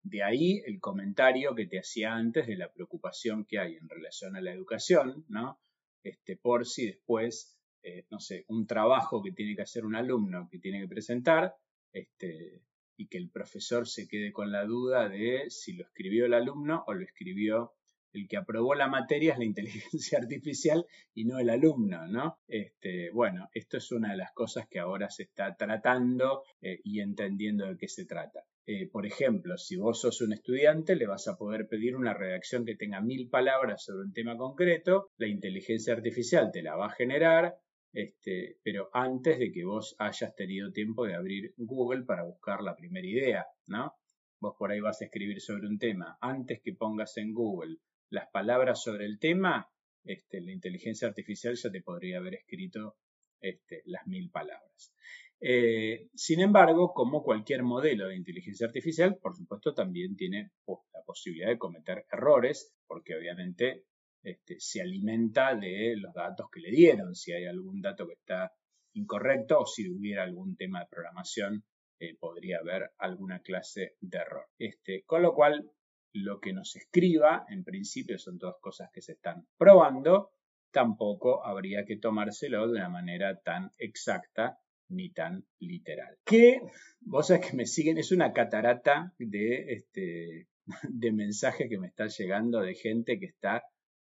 De 0.03 0.23
ahí 0.23 0.63
el 0.67 0.81
comentario 0.81 1.55
que 1.55 1.67
te 1.67 1.79
hacía 1.79 2.15
antes 2.15 2.47
de 2.47 2.57
la 2.57 2.73
preocupación 2.73 3.45
que 3.45 3.59
hay 3.59 3.77
en 3.77 3.89
relación 3.89 4.37
a 4.37 4.41
la 4.41 4.53
educación, 4.53 5.25
¿no? 5.29 5.61
Este, 6.03 6.37
por 6.37 6.67
si 6.67 6.87
después 6.87 7.59
eh, 7.83 8.07
no 8.11 8.21
sé, 8.21 8.45
un 8.49 8.67
trabajo 8.67 9.23
que 9.23 9.33
tiene 9.33 9.55
que 9.55 9.63
hacer 9.63 9.85
un 9.87 9.95
alumno 9.95 10.49
que 10.51 10.59
tiene 10.59 10.81
que 10.81 10.89
presentar, 10.89 11.55
este, 11.93 12.63
y 12.97 13.07
que 13.07 13.19
el 13.19 13.31
profesor 13.31 13.89
se 13.89 14.09
quede 14.09 14.33
con 14.33 14.51
la 14.51 14.65
duda 14.65 15.09
de 15.09 15.45
si 15.49 15.73
lo 15.73 15.85
escribió 15.85 16.27
el 16.27 16.35
alumno 16.35 16.85
o 16.87 16.95
lo 16.95 17.05
escribió 17.05 17.73
el 18.13 18.27
que 18.27 18.37
aprobó 18.37 18.75
la 18.75 18.89
materia 18.89 19.33
es 19.33 19.39
la 19.39 19.45
inteligencia 19.53 20.19
artificial 20.19 20.87
y 21.15 21.25
no 21.25 21.39
el 21.39 21.51
alumno, 21.51 22.09
¿no? 22.09 22.39
Este, 22.49 23.11
bueno, 23.11 23.49
esto 23.55 23.77
es 23.77 23.93
una 23.93 24.11
de 24.11 24.17
las 24.17 24.33
cosas 24.33 24.67
que 24.69 24.81
ahora 24.81 25.09
se 25.11 25.23
está 25.25 25.55
tratando 25.55 26.43
eh, 26.61 26.81
y 26.83 27.01
entendiendo 27.01 27.67
de 27.67 27.77
qué 27.77 27.89
se 27.89 28.05
trata. 28.05 28.45
Eh, 28.71 28.87
por 28.87 29.07
ejemplo, 29.07 29.57
si 29.57 29.77
vos 29.77 29.99
sos 29.99 30.21
un 30.21 30.35
estudiante, 30.35 30.95
le 30.95 31.07
vas 31.07 31.27
a 31.27 31.39
poder 31.39 31.67
pedir 31.69 31.97
una 31.97 32.13
redacción 32.13 32.67
que 32.67 32.77
tenga 32.77 33.01
mil 33.01 33.31
palabras 33.31 33.83
sobre 33.83 34.05
un 34.05 34.13
tema 34.13 34.37
concreto, 34.37 35.11
la 35.17 35.27
inteligencia 35.27 35.95
artificial 35.95 36.51
te 36.53 36.61
la 36.63 36.77
va 36.77 36.89
a 36.89 36.91
generar, 36.91 37.55
este, 37.95 38.59
pero 38.63 38.91
antes 38.93 39.39
de 39.39 39.53
que 39.53 39.65
vos 39.65 39.97
hayas 39.99 40.37
tenido 40.37 40.71
tiempo 40.71 41.07
de 41.07 41.15
abrir 41.15 41.55
Google 41.57 42.03
para 42.03 42.25
buscar 42.25 42.61
la 42.61 42.77
primera 42.77 43.07
idea, 43.07 43.47
¿no? 43.69 43.95
Vos 44.39 44.55
por 44.59 44.71
ahí 44.71 44.81
vas 44.81 45.01
a 45.01 45.07
escribir 45.07 45.41
sobre 45.41 45.67
un 45.67 45.79
tema. 45.79 46.19
Antes 46.21 46.61
que 46.63 46.75
pongas 46.75 47.17
en 47.17 47.33
Google 47.33 47.79
las 48.11 48.29
palabras 48.31 48.83
sobre 48.83 49.07
el 49.07 49.19
tema, 49.19 49.67
este, 50.05 50.43
la 50.43 50.53
inteligencia 50.53 51.09
artificial 51.09 51.55
ya 51.55 51.71
te 51.71 51.81
podría 51.81 52.19
haber 52.19 52.35
escrito 52.35 52.99
este, 53.41 53.81
las 53.87 54.07
mil 54.07 54.31
palabras. 54.31 54.93
Eh, 55.41 56.09
sin 56.15 56.41
embargo, 56.41 56.93
como 56.93 57.23
cualquier 57.23 57.63
modelo 57.63 58.09
de 58.09 58.17
inteligencia 58.17 58.67
artificial, 58.67 59.19
por 59.23 59.37
supuesto 59.37 59.73
también 59.73 60.17
tiene 60.17 60.51
la 60.67 61.03
posibilidad 61.07 61.49
de 61.49 61.59
cometer 61.59 62.07
errores, 62.11 62.75
porque 62.87 63.15
obviamente 63.15 63.85
este, 64.23 64.57
se 64.59 64.81
alimenta 64.81 65.55
de 65.55 65.95
los 65.97 66.13
datos 66.13 66.49
que 66.53 66.61
le 66.61 66.71
dieron, 66.71 67.15
si 67.15 67.33
hay 67.33 67.47
algún 67.47 67.81
dato 67.81 68.07
que 68.07 68.15
está 68.15 68.53
incorrecto 68.95 69.61
o 69.61 69.67
si 69.67 69.89
hubiera 69.89 70.25
algún 70.25 70.57
tema 70.57 70.81
de 70.81 70.87
programación, 70.91 71.65
eh, 72.01 72.17
podría 72.19 72.59
haber 72.59 72.91
alguna 72.99 73.41
clase 73.41 73.95
de 74.01 74.19
error. 74.19 74.47
Este, 74.59 75.05
con 75.05 75.23
lo 75.23 75.35
cual, 75.35 75.71
lo 76.13 76.41
que 76.41 76.53
nos 76.53 76.75
escriba, 76.75 77.45
en 77.49 77.63
principio 77.63 78.19
son 78.19 78.39
todas 78.39 78.57
cosas 78.61 78.91
que 78.93 79.03
se 79.03 79.13
están 79.13 79.47
probando, 79.57 80.33
tampoco 80.73 81.45
habría 81.45 81.85
que 81.85 81.97
tomárselo 81.97 82.67
de 82.67 82.79
una 82.79 82.89
manera 82.89 83.41
tan 83.41 83.73
exacta 83.79 84.59
ni 84.89 85.11
tan 85.11 85.45
literal. 85.61 86.19
Que, 86.25 86.61
vos 87.01 87.27
sabés 87.27 87.51
que 87.51 87.57
me 87.57 87.67
siguen, 87.67 87.99
es 87.99 88.13
una 88.13 88.33
catarata 88.33 89.15
de, 89.19 89.73
este, 89.73 90.49
de 90.89 91.13
mensajes 91.13 91.69
que 91.69 91.79
me 91.79 91.89
está 91.89 92.07
llegando 92.07 92.61
de 92.61 92.75
gente 92.75 93.19
que 93.19 93.27
está 93.27 93.63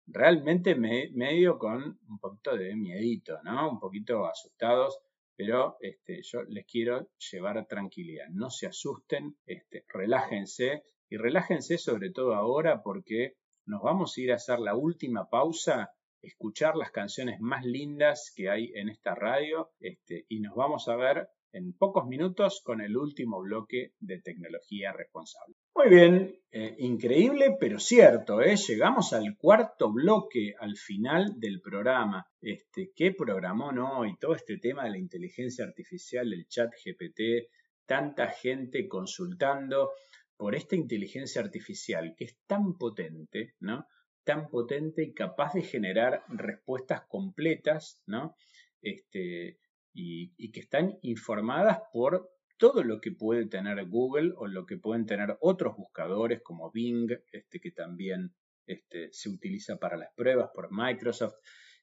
realmente 0.07 0.75
medio 0.75 1.59
con 1.59 1.99
un 2.09 2.19
poquito 2.19 2.57
de 2.57 2.75
miedito, 2.75 3.39
¿no? 3.45 3.71
Un 3.71 3.79
poquito 3.79 4.27
asustados, 4.27 4.99
pero 5.37 5.77
este, 5.81 6.23
yo 6.23 6.43
les 6.49 6.67
quiero 6.67 7.09
llevar 7.31 7.67
tranquilidad. 7.67 8.29
No 8.31 8.51
se 8.51 8.67
asusten, 8.67 9.37
este, 9.47 9.85
relájense 9.89 10.83
y 11.09 11.17
relájense 11.17 11.79
sobre 11.79 12.11
todo 12.11 12.35
ahora 12.35 12.83
porque 12.83 13.35
nos 13.67 13.83
vamos 13.83 14.17
a 14.17 14.21
ir 14.21 14.33
a 14.33 14.37
hacer 14.37 14.59
la 14.59 14.75
última 14.75 15.29
pausa, 15.29 15.93
escuchar 16.23 16.77
las 16.77 16.91
canciones 16.91 17.41
más 17.41 17.65
lindas 17.65 18.33
que 18.35 18.49
hay 18.49 18.73
en 18.75 18.89
esta 18.89 19.15
radio 19.15 19.71
este, 19.81 20.25
y 20.29 20.41
nos 20.41 20.55
vamos 20.55 20.89
a 20.89 20.97
ver 20.97 21.29
en 21.53 21.75
pocos 21.75 22.07
minutos 22.07 22.63
con 22.65 22.81
el 22.81 22.97
último 22.97 23.41
bloque 23.41 23.93
de 24.01 24.21
tecnología 24.21 24.93
responsable. 24.93 25.55
Muy 25.75 25.89
bien, 25.89 26.41
eh, 26.51 26.75
increíble 26.79 27.57
pero 27.61 27.79
cierto, 27.79 28.41
¿eh? 28.41 28.57
llegamos 28.57 29.13
al 29.13 29.37
cuarto 29.37 29.93
bloque, 29.93 30.55
al 30.59 30.77
final 30.77 31.39
del 31.39 31.61
programa. 31.61 32.27
Este, 32.41 32.93
¿Qué 32.95 33.13
programó 33.13 33.73
no? 33.73 34.07
Y 34.07 34.17
todo 34.17 34.35
este 34.35 34.59
tema 34.59 34.85
de 34.85 34.91
la 34.91 34.99
inteligencia 34.99 35.65
artificial, 35.65 36.33
el 36.33 36.47
chat 36.47 36.73
GPT, 36.73 37.49
tanta 37.87 38.29
gente 38.29 38.89
consultando 38.89 39.91
por 40.37 40.55
esta 40.55 40.75
inteligencia 40.75 41.43
artificial 41.43 42.15
que 42.17 42.25
es 42.25 42.39
tan 42.47 42.77
potente, 42.79 43.55
¿no? 43.61 43.87
Tan 44.25 44.49
potente 44.49 45.03
y 45.03 45.15
capaz 45.15 45.55
de 45.55 45.63
generar 45.63 46.25
respuestas 46.29 47.03
completas, 47.09 48.01
¿no? 48.07 48.37
Este, 48.81 49.59
y, 49.93 50.51
que 50.53 50.61
están 50.61 50.99
informadas 51.03 51.81
por 51.93 52.31
todo 52.57 52.83
lo 52.85 53.01
que 53.01 53.13
puede 53.13 53.47
tener 53.47 53.85
Google 53.87 54.33
o 54.37 54.47
lo 54.47 54.67
que 54.67 54.77
pueden 54.77 55.07
tener 55.07 55.37
otros 55.41 55.77
buscadores 55.77 56.43
como 56.43 56.71
Bing, 56.71 57.11
este, 57.33 57.61
que 57.61 57.73
también 57.73 58.35
este, 58.67 59.09
se 59.13 59.29
utiliza 59.29 59.79
para 59.79 59.97
las 59.97 60.13
pruebas 60.15 60.51
por 60.55 60.69
Microsoft. 60.71 61.35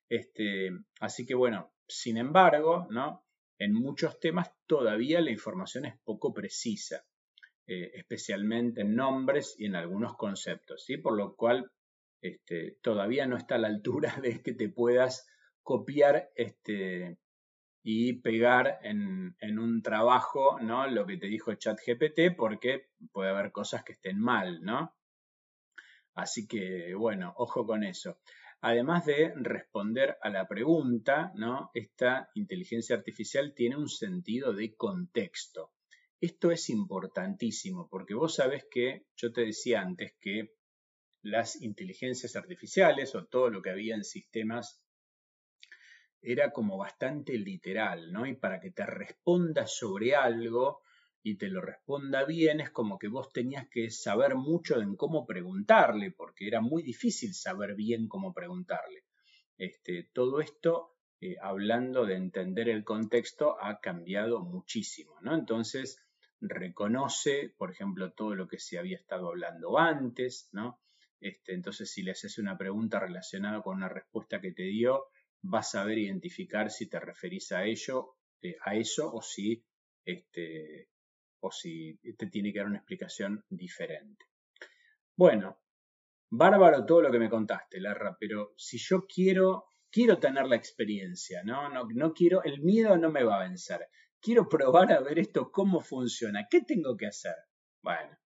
Este, 0.08 0.71
así 0.99 1.25
que 1.25 1.36
bueno, 1.36 1.73
sin 1.88 2.17
embargo, 2.17 2.88
¿no? 2.89 3.25
en 3.60 3.73
muchos 3.73 4.19
temas 4.19 4.49
todavía 4.65 5.21
la 5.21 5.32
información 5.32 5.86
es 5.86 5.99
poco 6.04 6.34
precisa, 6.34 7.06
eh, 7.67 7.91
especialmente 7.93 8.82
en 8.82 8.95
nombres 8.95 9.56
y 9.58 9.65
en 9.65 9.75
algunos 9.75 10.15
conceptos, 10.15 10.86
¿sí? 10.86 10.97
por 10.97 11.15
lo 11.15 11.36
cual 11.36 11.69
este, 12.21 12.77
todavía 12.82 13.25
no 13.27 13.38
está 13.38 13.55
a 13.55 13.60
la 13.60 13.67
altura 13.67 14.15
de 14.21 14.41
que 14.41 14.53
te 14.53 14.69
puedas 14.69 15.27
copiar 15.63 16.32
este, 16.36 17.17
y 17.84 18.13
pegar 18.21 18.79
en, 18.84 19.36
un 19.60 19.82
trabajo, 19.82 20.60
¿no? 20.60 20.88
Lo 20.88 21.05
que 21.05 21.17
te 21.17 21.27
dijo 21.27 21.53
ChatGPT, 21.53 22.36
porque 22.36 22.89
puede 23.12 23.29
haber 23.29 23.51
cosas 23.51 23.84
que 23.84 23.93
estén 23.93 24.19
mal, 24.19 24.62
¿no? 24.62 24.95
Así 26.15 26.47
que, 26.47 26.93
bueno, 26.95 27.34
ojo 27.38 27.65
con 27.65 27.84
eso. 27.84 28.19
Además 28.62 29.05
de 29.05 29.34
responder 29.36 30.17
a 30.21 30.29
la 30.29 30.47
pregunta, 30.47 31.32
¿no? 31.36 31.71
Esta 31.73 32.29
inteligencia 32.34 32.95
artificial 32.95 33.53
tiene 33.55 33.77
un 33.77 33.88
sentido 33.88 34.53
de 34.53 34.75
contexto. 34.75 35.71
Esto 36.19 36.51
es 36.51 36.69
importantísimo 36.69 37.88
porque 37.89 38.13
vos 38.13 38.36
sabés 38.36 38.65
que 38.69 39.05
yo 39.15 39.32
te 39.32 39.45
decía 39.45 39.79
antes 39.79 40.15
que 40.19 40.59
las 41.21 41.62
inteligencias 41.62 42.36
artificiales 42.36 43.13
o 43.15 43.25
todo 43.25 43.49
lo 43.49 43.62
que 43.62 43.71
había 43.71 43.95
en 43.95 44.03
sistemas 44.03 44.82
era 46.21 46.51
como 46.51 46.77
bastante 46.77 47.38
literal, 47.38 48.12
¿no? 48.12 48.25
Y 48.25 48.36
para 48.36 48.60
que 48.60 48.71
te 48.71 48.86
responda 48.86 49.67
sobre 49.67 50.15
algo 50.15 50.82
y 51.23 51.38
te 51.38 51.49
lo 51.49 51.62
responda 51.62 52.25
bien, 52.25 52.62
es 52.62 52.71
como 52.71 52.97
que 52.97 53.08
vos 53.08 53.32
tenías 53.32 53.67
que 53.69 53.89
saber 53.89 54.36
mucho 54.36 54.82
en 54.82 54.95
cómo 54.95 55.25
preguntarle, 55.25 56.12
porque 56.12 56.47
era 56.47 56.62
muy 56.62 56.84
difícil 56.84 57.34
saber 57.34 57.75
bien 57.75 58.08
cómo 58.08 58.34
preguntarle. 58.34 59.03
Este, 59.58 60.10
todo 60.13 60.39
esto, 60.39 60.95
eh, 61.19 61.36
hablando 61.41 62.05
de 62.05 62.15
entender 62.15 62.69
el 62.69 62.84
contexto, 62.84 63.62
ha 63.62 63.79
cambiado 63.79 64.39
muchísimo, 64.41 65.19
¿no? 65.21 65.36
Entonces, 65.36 66.01
reconoce, 66.41 67.53
por 67.58 67.71
ejemplo, 67.71 68.13
todo 68.13 68.36
lo 68.36 68.47
que 68.47 68.60
se 68.60 68.79
había 68.79 68.97
estado 68.97 69.27
hablando 69.27 69.77
antes, 69.77 70.49
¿no? 70.53 70.79
Este, 71.19 71.53
entonces, 71.53 71.91
si 71.91 72.01
le 72.01 72.12
haces 72.12 72.38
una 72.38 72.58
pregunta 72.58 72.99
relacionada 72.99 73.62
con 73.62 73.77
una 73.77 73.89
respuesta 73.89 74.39
que 74.39 74.51
te 74.51 74.63
dio, 74.63 75.08
vas 75.41 75.67
a 75.67 75.79
saber 75.79 75.97
identificar 75.97 76.71
si 76.71 76.88
te 76.88 76.99
referís 76.99 77.51
a 77.51 77.65
ello, 77.65 78.17
eh, 78.41 78.55
a 78.63 78.75
eso, 78.75 79.12
o 79.13 79.21
si, 79.21 79.65
este, 80.05 80.89
o 81.41 81.51
si 81.51 81.99
te 82.17 82.27
tiene 82.27 82.51
que 82.51 82.60
dar 82.60 82.67
una 82.67 82.77
explicación 82.77 83.43
diferente. 83.49 84.25
Bueno, 85.15 85.60
bárbaro 86.29 86.86
todo 86.86 87.01
lo 87.01 87.12
que 87.12 87.19
me 87.19 87.29
contaste, 87.29 87.79
Larra, 87.79 88.15
pero 88.19 88.53
si 88.58 88.77
yo 88.77 89.05
quiero, 89.05 89.65
quiero 89.89 90.19
tener 90.19 90.47
la 90.47 90.55
experiencia, 90.55 91.43
¿no? 91.43 91.69
No, 91.69 91.86
no 91.89 92.13
quiero, 92.13 92.43
el 92.43 92.62
miedo 92.62 92.97
no 92.97 93.12
me 93.12 93.23
va 93.23 93.38
a 93.38 93.47
vencer. 93.47 93.88
Quiero 94.21 94.47
probar 94.47 94.91
a 94.91 95.01
ver 95.01 95.19
esto 95.19 95.51
cómo 95.51 95.82
funciona. 95.82 96.47
¿Qué 96.49 96.62
tengo 96.62 96.95
que 96.95 97.08
hacer? 97.08 97.36
Bueno, 97.82 98.17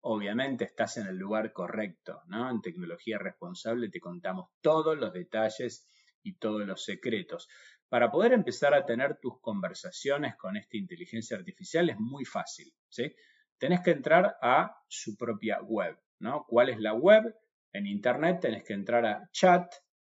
obviamente 0.00 0.64
estás 0.64 0.96
en 0.98 1.06
el 1.06 1.16
lugar 1.16 1.52
correcto, 1.52 2.22
¿no? 2.26 2.50
En 2.50 2.60
tecnología 2.60 3.18
responsable 3.18 3.90
te 3.90 4.00
contamos 4.00 4.50
todos 4.60 4.98
los 4.98 5.12
detalles 5.12 5.88
y 6.22 6.34
todos 6.34 6.66
los 6.66 6.84
secretos. 6.84 7.48
Para 7.88 8.10
poder 8.10 8.32
empezar 8.32 8.74
a 8.74 8.84
tener 8.84 9.18
tus 9.18 9.40
conversaciones 9.40 10.34
con 10.36 10.56
esta 10.56 10.76
inteligencia 10.76 11.36
artificial 11.36 11.88
es 11.90 11.98
muy 11.98 12.24
fácil, 12.24 12.72
¿sí? 12.88 13.14
Tenés 13.58 13.80
que 13.80 13.90
entrar 13.90 14.36
a 14.40 14.76
su 14.88 15.16
propia 15.16 15.60
web, 15.62 15.98
¿no? 16.20 16.44
¿Cuál 16.46 16.68
es 16.68 16.78
la 16.78 16.94
web? 16.94 17.34
En 17.72 17.86
internet 17.86 18.40
tenés 18.40 18.62
que 18.64 18.74
entrar 18.74 19.06
a 19.06 19.28
chat, 19.32 19.72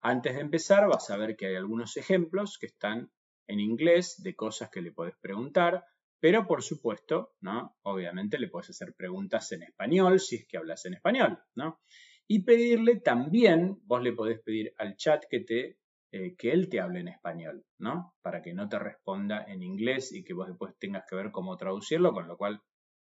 Antes 0.00 0.34
de 0.34 0.40
empezar 0.40 0.88
vas 0.88 1.10
a 1.10 1.16
ver 1.16 1.36
que 1.36 1.46
hay 1.46 1.54
algunos 1.54 1.96
ejemplos 1.96 2.58
que 2.58 2.66
están 2.66 3.12
en 3.46 3.60
inglés 3.60 4.22
de 4.22 4.34
cosas 4.34 4.70
que 4.70 4.82
le 4.82 4.92
podés 4.92 5.14
preguntar, 5.20 5.84
pero 6.18 6.46
por 6.46 6.62
supuesto, 6.62 7.34
¿no? 7.40 7.76
obviamente 7.82 8.38
le 8.38 8.48
puedes 8.48 8.70
hacer 8.70 8.94
preguntas 8.94 9.52
en 9.52 9.62
español 9.62 10.20
si 10.20 10.36
es 10.36 10.46
que 10.46 10.56
hablas 10.56 10.84
en 10.86 10.94
español. 10.94 11.38
¿no? 11.54 11.80
Y 12.26 12.44
pedirle 12.44 12.96
también, 12.96 13.78
vos 13.84 14.02
le 14.02 14.12
podés 14.12 14.40
pedir 14.40 14.74
al 14.78 14.96
chat 14.96 15.24
que, 15.28 15.40
te, 15.40 15.78
eh, 16.14 16.36
que 16.36 16.52
él 16.52 16.68
te 16.68 16.78
hable 16.78 17.00
en 17.00 17.08
español, 17.08 17.64
¿no? 17.78 18.14
para 18.20 18.42
que 18.42 18.52
no 18.52 18.68
te 18.68 18.78
responda 18.78 19.44
en 19.48 19.62
inglés 19.62 20.12
y 20.12 20.22
que 20.22 20.34
vos 20.34 20.46
después 20.46 20.74
tengas 20.78 21.04
que 21.08 21.16
ver 21.16 21.30
cómo 21.30 21.56
traducirlo, 21.56 22.12
con 22.12 22.28
lo 22.28 22.36
cual 22.36 22.60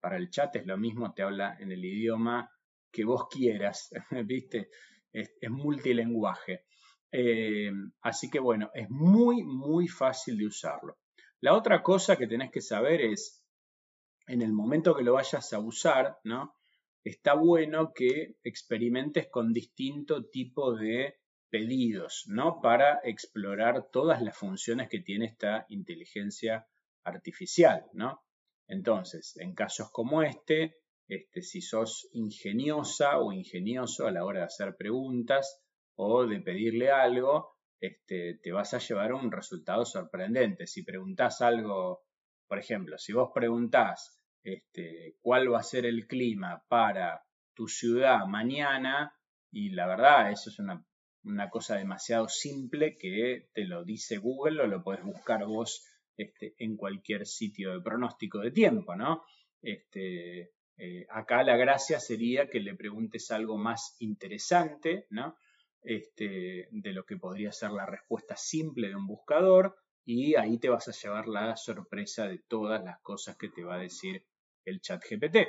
para 0.01 0.17
el 0.17 0.31
chat 0.31 0.57
es 0.57 0.67
lo 0.67 0.77
mismo, 0.77 1.15
te 1.15 1.23
habla 1.23 1.57
en 1.61 1.71
el 1.71 1.85
idioma 1.85 2.51
que 2.91 3.05
vos 3.05 3.29
quieras, 3.31 3.91
¿viste? 4.27 4.71
Es, 5.13 5.31
multilenguaje. 5.49 6.65
Eh, 7.13 7.71
así 8.03 8.29
que 8.29 8.41
bueno, 8.41 8.71
es 8.75 8.91
muy, 8.91 9.45
muy 9.45 9.87
fácil 9.87 10.37
de 10.37 10.47
usarlo. 10.47 10.99
La 11.41 11.55
otra 11.55 11.85
cosa 11.85 12.17
que 12.17 12.27
tenés 12.27 12.51
que 12.51 12.61
saber 12.61 13.01
es, 13.01 13.45
en 14.27 14.43
el 14.43 14.53
momento 14.53 14.97
que 14.97 15.05
lo 15.05 15.13
vayas 15.13 15.53
a 15.53 15.61
usar, 15.61 16.19
¿no? 16.25 16.57
Está 17.05 17.35
bueno 17.35 17.93
que 17.95 18.35
experimentes 18.43 19.29
con 19.31 19.53
distinto 19.53 20.25
tipo 20.25 20.75
de 20.75 21.21
pedidos, 21.51 22.25
¿no? 22.29 22.61
Para 22.61 23.01
explorar 23.05 23.89
todas 23.91 24.23
las 24.23 24.37
funciones 24.37 24.89
que 24.89 25.01
tiene 25.01 25.27
esta 25.27 25.67
inteligencia 25.69 26.67
artificial, 27.05 27.87
¿no? 27.93 28.23
Entonces, 28.67 29.37
en 29.39 29.55
casos 29.55 29.91
como 29.91 30.23
este, 30.23 30.77
este, 31.09 31.41
si 31.43 31.63
sos 31.63 32.09
ingeniosa 32.13 33.19
o 33.19 33.33
ingenioso 33.33 34.07
a 34.07 34.11
la 34.11 34.25
hora 34.25 34.41
de 34.41 34.47
hacer 34.47 34.77
preguntas 34.77 35.63
o 35.95 36.27
de 36.27 36.41
pedirle 36.41 36.91
algo, 36.91 37.57
este, 37.81 38.39
te 38.43 38.53
vas 38.53 38.75
a 38.75 38.79
llevar 38.79 39.15
un 39.15 39.33
resultado 39.33 39.87
sorprendente. 39.87 40.67
Si 40.67 40.83
preguntás 40.83 41.41
algo, 41.41 42.05
por 42.47 42.59
ejemplo, 42.59 42.99
si 42.99 43.13
vos 43.15 43.31
preguntás 43.35 44.21
este, 44.43 45.17
cuál 45.21 45.53
va 45.53 45.61
a 45.61 45.63
ser 45.63 45.87
el 45.87 46.07
clima 46.07 46.63
para 46.69 47.25
tu 47.55 47.69
ciudad 47.69 48.27
mañana, 48.27 49.15
y 49.51 49.71
la 49.71 49.87
verdad, 49.87 50.31
eso 50.31 50.51
es 50.51 50.59
una, 50.59 50.85
una 51.25 51.51
cosa 51.51 51.77
demasiado 51.77 52.29
simple 52.29 52.97
que 52.97 53.49
te 53.53 53.65
lo 53.65 53.85
dice 53.85 54.19
Google 54.19 54.63
o 54.63 54.67
lo 54.67 54.83
podés 54.83 55.05
buscar 55.05 55.45
vos 55.45 55.87
este, 56.17 56.55
en 56.59 56.77
cualquier 56.77 57.27
sitio 57.27 57.73
de 57.73 57.81
pronóstico 57.81 58.41
de 58.41 58.51
tiempo, 58.51 58.97
¿no? 58.97 59.23
Este, 59.61 60.53
eh, 60.77 61.07
acá 61.11 61.43
la 61.43 61.57
gracia 61.57 62.01
sería 62.01 62.49
que 62.49 62.61
le 62.61 62.75
preguntes 62.75 63.31
algo 63.31 63.57
más 63.57 63.97
interesante, 63.99 65.07
¿no? 65.11 65.37
Este, 65.83 66.69
de 66.71 66.93
lo 66.93 67.05
que 67.05 67.17
podría 67.17 67.53
ser 67.53 67.71
la 67.71 67.87
respuesta 67.87 68.37
simple 68.37 68.89
de 68.89 68.97
un 68.97 69.07
buscador 69.07 69.77
y 70.05 70.35
ahí 70.37 70.59
te 70.59 70.69
vas 70.69 70.89
a 70.89 70.93
llevar 70.93 71.29
la 71.29 71.57
sorpresa 71.57 72.27
de 72.29 72.39
todas 72.39 72.83
las 72.83 73.01
cosas 73.01 73.37
que 73.37 73.49
te 73.49 73.63
va 73.63 73.77
a 73.77 73.81
decir 73.81 74.25
el 74.65 74.81
chat 74.81 75.03
GPT. 75.09 75.49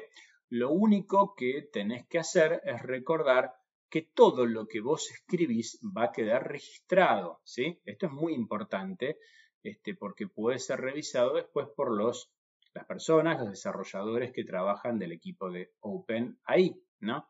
Lo 0.49 0.71
único 0.71 1.35
que 1.35 1.69
tenés 1.71 2.07
que 2.07 2.19
hacer 2.19 2.61
es 2.65 2.81
recordar 2.81 3.53
que 3.89 4.03
todo 4.13 4.45
lo 4.45 4.67
que 4.67 4.81
vos 4.81 5.09
escribís 5.11 5.79
va 5.95 6.05
a 6.05 6.11
quedar 6.11 6.47
registrado, 6.47 7.39
¿sí? 7.43 7.79
Esto 7.85 8.05
es 8.07 8.11
muy 8.11 8.33
importante 8.33 9.17
este, 9.63 9.95
porque 9.95 10.27
puede 10.27 10.59
ser 10.59 10.79
revisado 10.81 11.35
después 11.35 11.67
por 11.75 11.95
los, 11.95 12.31
las 12.73 12.85
personas, 12.85 13.39
los 13.39 13.49
desarrolladores 13.49 14.31
que 14.31 14.43
trabajan 14.45 14.99
del 14.99 15.11
equipo 15.11 15.49
de 15.49 15.71
OpenAI, 15.79 16.75
¿no? 16.99 17.27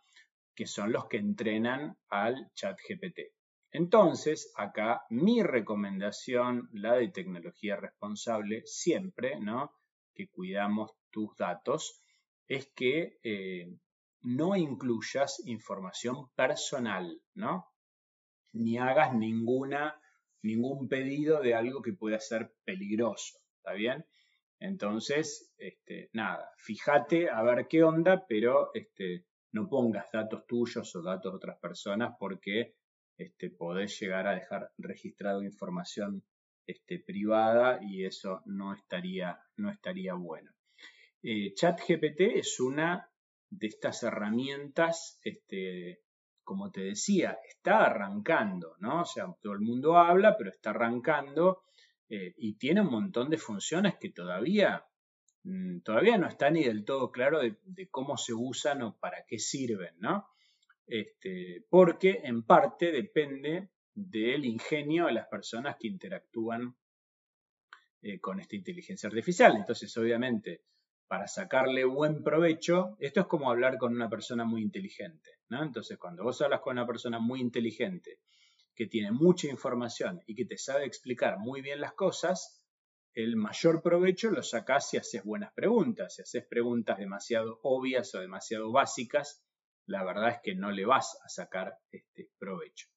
que 0.59 0.67
son 0.67 0.91
los 0.91 1.07
que 1.07 1.15
entrenan 1.15 1.97
al 2.09 2.51
chat 2.53 2.77
GPT. 2.85 3.31
Entonces, 3.71 4.51
acá 4.57 5.03
mi 5.09 5.41
recomendación, 5.41 6.67
la 6.73 6.95
de 6.95 7.07
tecnología 7.07 7.77
responsable, 7.77 8.63
siempre, 8.65 9.39
¿no? 9.39 9.71
Que 10.13 10.27
cuidamos 10.27 10.91
tus 11.11 11.33
datos, 11.37 12.03
es 12.45 12.69
que 12.75 13.19
eh, 13.23 13.73
no 14.21 14.55
incluyas 14.55 15.41
información 15.45 16.29
personal, 16.35 17.21
¿no? 17.35 17.67
Ni 18.53 18.77
hagas 18.77 19.13
ninguna 19.13 19.99
ningún 20.41 20.87
pedido 20.87 21.41
de 21.41 21.55
algo 21.55 21.81
que 21.81 21.93
pueda 21.93 22.19
ser 22.19 22.53
peligroso, 22.63 23.39
¿está 23.57 23.73
bien? 23.73 24.05
Entonces, 24.59 25.53
este, 25.57 26.09
nada, 26.13 26.51
fíjate 26.57 27.29
a 27.29 27.41
ver 27.43 27.67
qué 27.67 27.83
onda, 27.83 28.25
pero 28.27 28.71
este, 28.73 29.25
no 29.51 29.69
pongas 29.69 30.11
datos 30.11 30.45
tuyos 30.45 30.95
o 30.95 31.01
datos 31.01 31.31
de 31.31 31.37
otras 31.37 31.59
personas 31.59 32.15
porque 32.19 32.75
este, 33.17 33.49
podés 33.49 33.99
llegar 33.99 34.27
a 34.27 34.35
dejar 34.35 34.71
registrado 34.77 35.43
información 35.43 36.23
este, 36.65 36.99
privada 36.99 37.79
y 37.81 38.05
eso 38.05 38.41
no 38.45 38.73
estaría, 38.73 39.39
no 39.57 39.71
estaría 39.71 40.13
bueno. 40.13 40.51
Eh, 41.21 41.53
ChatGPT 41.53 42.21
es 42.35 42.59
una 42.59 43.08
de 43.49 43.67
estas 43.67 44.03
herramientas, 44.03 45.19
este, 45.23 46.01
como 46.43 46.71
te 46.71 46.81
decía, 46.81 47.37
está 47.47 47.85
arrancando, 47.85 48.75
¿no? 48.79 49.01
O 49.01 49.05
sea, 49.05 49.25
todo 49.41 49.53
el 49.53 49.59
mundo 49.59 49.97
habla, 49.97 50.35
pero 50.37 50.49
está 50.49 50.71
arrancando 50.71 51.63
eh, 52.09 52.33
y 52.37 52.55
tiene 52.55 52.81
un 52.81 52.89
montón 52.89 53.29
de 53.29 53.37
funciones 53.37 53.95
que 53.99 54.09
todavía, 54.09 54.83
mm, 55.43 55.81
todavía 55.81 56.17
no 56.17 56.27
está 56.27 56.49
ni 56.49 56.63
del 56.63 56.85
todo 56.85 57.11
claro 57.11 57.39
de, 57.39 57.55
cómo 57.89 58.17
se 58.17 58.33
usan 58.33 58.81
o 58.81 58.97
para 58.97 59.25
qué 59.27 59.39
sirven, 59.39 59.95
¿no? 59.99 60.27
Este, 60.87 61.65
porque 61.69 62.21
en 62.23 62.43
parte 62.43 62.91
depende 62.91 63.69
del 63.93 64.45
ingenio 64.45 65.05
de 65.05 65.13
las 65.13 65.27
personas 65.27 65.75
que 65.79 65.87
interactúan 65.87 66.75
eh, 68.01 68.19
con 68.19 68.39
esta 68.39 68.55
inteligencia 68.55 69.07
artificial. 69.07 69.55
Entonces, 69.55 69.95
obviamente, 69.97 70.63
para 71.09 71.27
sacarle 71.27 71.85
buen 71.85 72.23
provecho, 72.23 72.95
esto 72.99 73.21
es 73.21 73.25
como 73.25 73.49
hablar 73.49 73.79
con 73.79 73.95
una 73.95 74.09
persona 74.09 74.45
muy 74.45 74.61
inteligente, 74.61 75.39
¿no? 75.49 75.63
Entonces, 75.63 75.97
cuando 75.97 76.23
vos 76.23 76.39
hablas 76.41 76.61
con 76.61 76.73
una 76.73 76.85
persona 76.85 77.17
muy 77.19 77.41
inteligente, 77.41 78.19
que 78.75 78.85
tiene 78.85 79.11
mucha 79.11 79.47
información 79.47 80.21
y 80.27 80.35
que 80.35 80.45
te 80.45 80.57
sabe 80.57 80.85
explicar 80.85 81.39
muy 81.39 81.61
bien 81.61 81.81
las 81.81 81.93
cosas, 81.93 82.63
el 83.13 83.35
mayor 83.35 83.81
provecho 83.81 84.29
lo 84.29 84.43
sacás 84.43 84.87
si 84.87 84.97
haces 84.97 85.23
buenas 85.23 85.51
preguntas. 85.53 86.15
Si 86.15 86.21
haces 86.21 86.45
preguntas 86.45 86.99
demasiado 86.99 87.59
obvias 87.63 88.13
o 88.13 88.19
demasiado 88.19 88.71
básicas, 88.71 89.43
la 89.87 90.03
verdad 90.03 90.29
es 90.29 90.39
que 90.43 90.53
no 90.53 90.71
le 90.71 90.85
vas 90.85 91.19
a 91.25 91.27
sacar 91.27 91.75
este 91.91 92.29
provecho. 92.37 92.87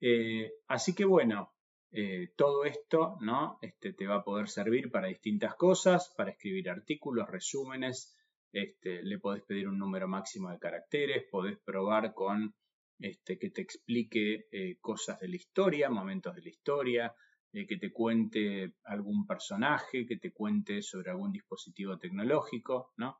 Eh, 0.00 0.50
así 0.66 0.94
que 0.94 1.04
bueno, 1.04 1.54
eh, 1.92 2.32
todo 2.36 2.64
esto 2.64 3.18
¿no? 3.20 3.58
Este, 3.62 3.92
te 3.92 4.06
va 4.06 4.16
a 4.16 4.24
poder 4.24 4.48
servir 4.48 4.90
para 4.90 5.08
distintas 5.08 5.54
cosas, 5.54 6.12
para 6.16 6.30
escribir 6.30 6.70
artículos, 6.70 7.28
resúmenes, 7.28 8.16
este, 8.52 9.02
le 9.02 9.18
podés 9.18 9.42
pedir 9.42 9.68
un 9.68 9.78
número 9.78 10.08
máximo 10.08 10.50
de 10.50 10.58
caracteres, 10.58 11.24
podés 11.30 11.58
probar 11.58 12.14
con 12.14 12.54
este, 12.98 13.38
que 13.38 13.50
te 13.50 13.62
explique 13.62 14.46
eh, 14.52 14.76
cosas 14.80 15.18
de 15.20 15.28
la 15.28 15.36
historia, 15.36 15.88
momentos 15.90 16.34
de 16.34 16.42
la 16.42 16.48
historia, 16.48 17.14
que 17.52 17.78
te 17.78 17.90
cuente 17.90 18.74
algún 18.84 19.26
personaje, 19.26 20.06
que 20.06 20.18
te 20.18 20.30
cuente 20.30 20.82
sobre 20.82 21.10
algún 21.10 21.32
dispositivo 21.32 21.98
tecnológico, 21.98 22.92
¿no? 22.96 23.18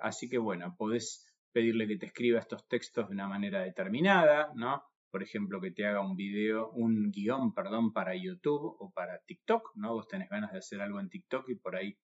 Así 0.00 0.30
que 0.30 0.38
bueno, 0.38 0.74
podés 0.74 1.28
pedirle 1.52 1.86
que 1.86 1.98
te 1.98 2.06
escriba 2.06 2.38
estos 2.38 2.66
textos 2.66 3.08
de 3.08 3.14
una 3.14 3.28
manera 3.28 3.62
determinada, 3.62 4.52
¿no? 4.54 4.84
Por 5.10 5.22
ejemplo, 5.22 5.60
que 5.60 5.70
te 5.70 5.86
haga 5.86 6.00
un 6.00 6.16
video, 6.16 6.70
un 6.70 7.10
guion, 7.10 7.54
perdón, 7.54 7.92
para 7.92 8.14
YouTube 8.14 8.76
o 8.78 8.90
para 8.92 9.18
TikTok, 9.20 9.72
¿no? 9.76 9.94
Vos 9.94 10.08
tenés 10.08 10.28
ganas 10.28 10.52
de 10.52 10.58
hacer 10.58 10.80
algo 10.80 11.00
en 11.00 11.08
TikTok 11.08 11.48
y 11.48 11.54
por 11.54 11.76
ahí 11.76 11.98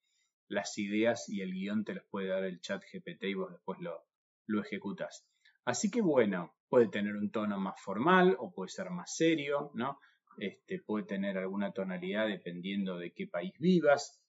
las 0.49 0.79
ideas 0.79 1.29
y 1.29 1.41
el 1.43 1.53
guion 1.53 1.85
te 1.85 1.95
los 1.95 2.05
puede 2.05 2.29
dar 2.29 2.45
el 2.45 2.61
chat 2.61 2.83
GPT 2.83 3.25
y 3.25 3.35
vos 3.35 3.53
después 3.53 3.79
lo, 3.81 4.05
lo 4.47 4.61
ejecutas. 4.63 5.27
Así 5.65 5.91
que 5.91 6.01
bueno, 6.01 6.55
puede 6.69 6.89
tener 6.89 7.17
un 7.17 7.31
tono 7.31 7.59
más 7.59 7.81
formal 7.81 8.37
o 8.39 8.53
puede 8.53 8.71
ser 8.71 8.91
más 8.91 9.15
serio, 9.15 9.71
¿no? 9.75 9.99
Este, 10.39 10.81
puede 10.81 11.05
tener 11.05 11.39
alguna 11.39 11.73
tonalidad 11.73 12.27
dependiendo 12.27 12.99
de 12.99 13.13
qué 13.13 13.27
país 13.27 13.53
vivas. 13.59 14.21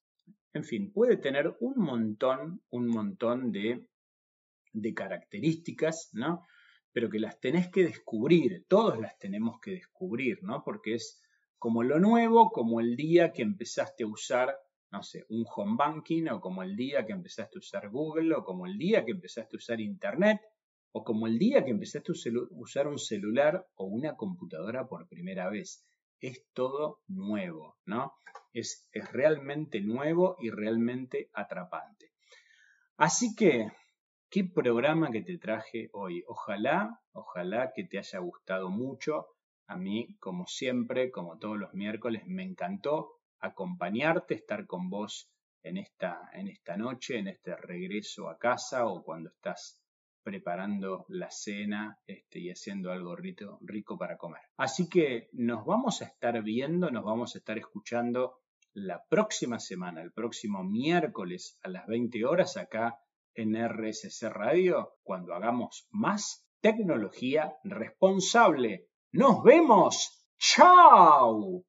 En 0.53 0.63
fin, 0.63 0.91
puede 0.93 1.17
tener 1.17 1.55
un 1.59 1.77
montón, 1.77 2.61
un 2.69 2.88
montón 2.88 3.51
de 3.51 3.88
de 4.75 4.93
características, 4.93 6.09
¿no? 6.13 6.45
Pero 6.95 7.10
que 7.10 7.19
las 7.19 7.41
tenés 7.41 7.67
que 7.67 7.84
descubrir, 7.84 8.63
todos 8.69 8.97
las 8.97 9.19
tenemos 9.19 9.60
que 9.60 9.71
descubrir, 9.71 10.41
¿no? 10.43 10.63
Porque 10.63 10.93
es 10.93 11.21
como 11.60 11.84
lo 11.84 11.99
nuevo, 11.99 12.51
como 12.51 12.79
el 12.79 12.95
día 12.95 13.34
que 13.34 13.41
empezaste 13.41 14.05
a 14.05 14.08
usar, 14.08 14.58
no 14.91 15.03
sé, 15.03 15.25
un 15.27 15.45
home 15.53 15.75
banking, 15.77 16.29
o 16.29 16.39
como 16.39 16.63
el 16.63 16.77
día 16.77 17.05
que 17.05 17.12
empezaste 17.12 17.58
a 17.58 17.60
usar 17.60 17.89
Google, 17.89 18.34
o 18.34 18.45
como 18.45 18.65
el 18.65 18.77
día 18.77 19.03
que 19.03 19.12
empezaste 19.12 19.58
a 19.58 19.60
usar 19.60 19.81
Internet, 19.81 20.39
o 20.93 21.03
como 21.03 21.27
el 21.27 21.38
día 21.38 21.65
que 21.65 21.71
empezaste 21.71 22.13
a 22.13 22.15
usar 22.51 22.88
un 22.88 22.97
celular 22.97 23.67
o 23.75 23.88
una 23.88 24.15
computadora 24.15 24.88
por 24.88 25.05
primera 25.10 25.49
vez. 25.49 25.86
Es 26.21 26.45
todo 26.53 27.01
nuevo, 27.10 27.75
¿no? 27.86 28.13
Es, 28.53 28.88
es 28.93 29.12
realmente 29.12 29.81
nuevo 29.81 30.38
y 30.39 30.49
realmente 30.49 31.29
atrapante. 31.34 32.13
Así 32.95 33.36
que 33.36 33.67
qué 34.36 34.43
programa 34.43 35.12
que 35.12 35.21
te 35.21 35.38
traje 35.38 35.89
hoy. 35.93 36.21
Ojalá, 36.28 37.00
ojalá 37.13 37.71
que 37.74 37.86
te 37.86 38.00
haya 38.00 38.19
gustado 38.19 38.69
mucho. 38.69 39.28
A 39.65 39.78
mí, 39.78 40.17
como 40.19 40.45
siempre, 40.45 41.10
como 41.10 41.39
todos 41.39 41.58
los 41.58 41.74
miércoles, 41.74 42.24
me 42.26 42.43
encantó 42.43 43.21
acompañarte, 43.39 44.34
estar 44.34 44.67
con 44.67 44.89
vos 44.89 45.32
en 45.63 45.78
esta, 45.78 46.30
en 46.34 46.50
esta 46.50 46.76
noche, 46.76 47.17
en 47.17 47.30
este 47.30 47.56
regreso 47.56 48.28
a 48.28 48.38
casa 48.38 48.86
o 48.88 49.06
cuando 49.06 49.30
estás 49.30 49.82
preparando 50.21 51.06
la 51.08 51.32
cena 51.32 51.98
este, 52.06 52.39
y 52.39 52.50
haciendo 52.50 52.91
algo 52.91 53.15
rico, 53.15 53.58
rico 53.62 53.98
para 53.98 54.17
comer. 54.17 54.41
Así 54.58 54.89
que 54.89 55.30
nos 55.32 55.65
vamos 55.65 56.02
a 56.02 56.08
estar 56.08 56.43
viendo, 56.43 56.91
nos 56.91 57.06
vamos 57.06 57.36
a 57.36 57.38
estar 57.38 57.58
escuchando 57.58 58.41
la 58.74 59.02
próxima 59.08 59.60
semana, 59.60 60.02
el 60.02 60.12
próximo 60.12 60.62
miércoles 60.62 61.58
a 61.63 61.69
las 61.69 61.88
20 61.88 62.26
horas 62.26 62.58
acá 62.58 63.00
en 63.36 63.56
RSC 63.56 64.30
Radio 64.30 64.95
cuando 65.04 65.34
hagamos 65.34 65.88
más 65.91 66.45
tecnología 66.62 67.56
responsable. 67.63 68.88
Nos 69.12 69.43
vemos. 69.43 70.28
¡Chao! 70.38 71.63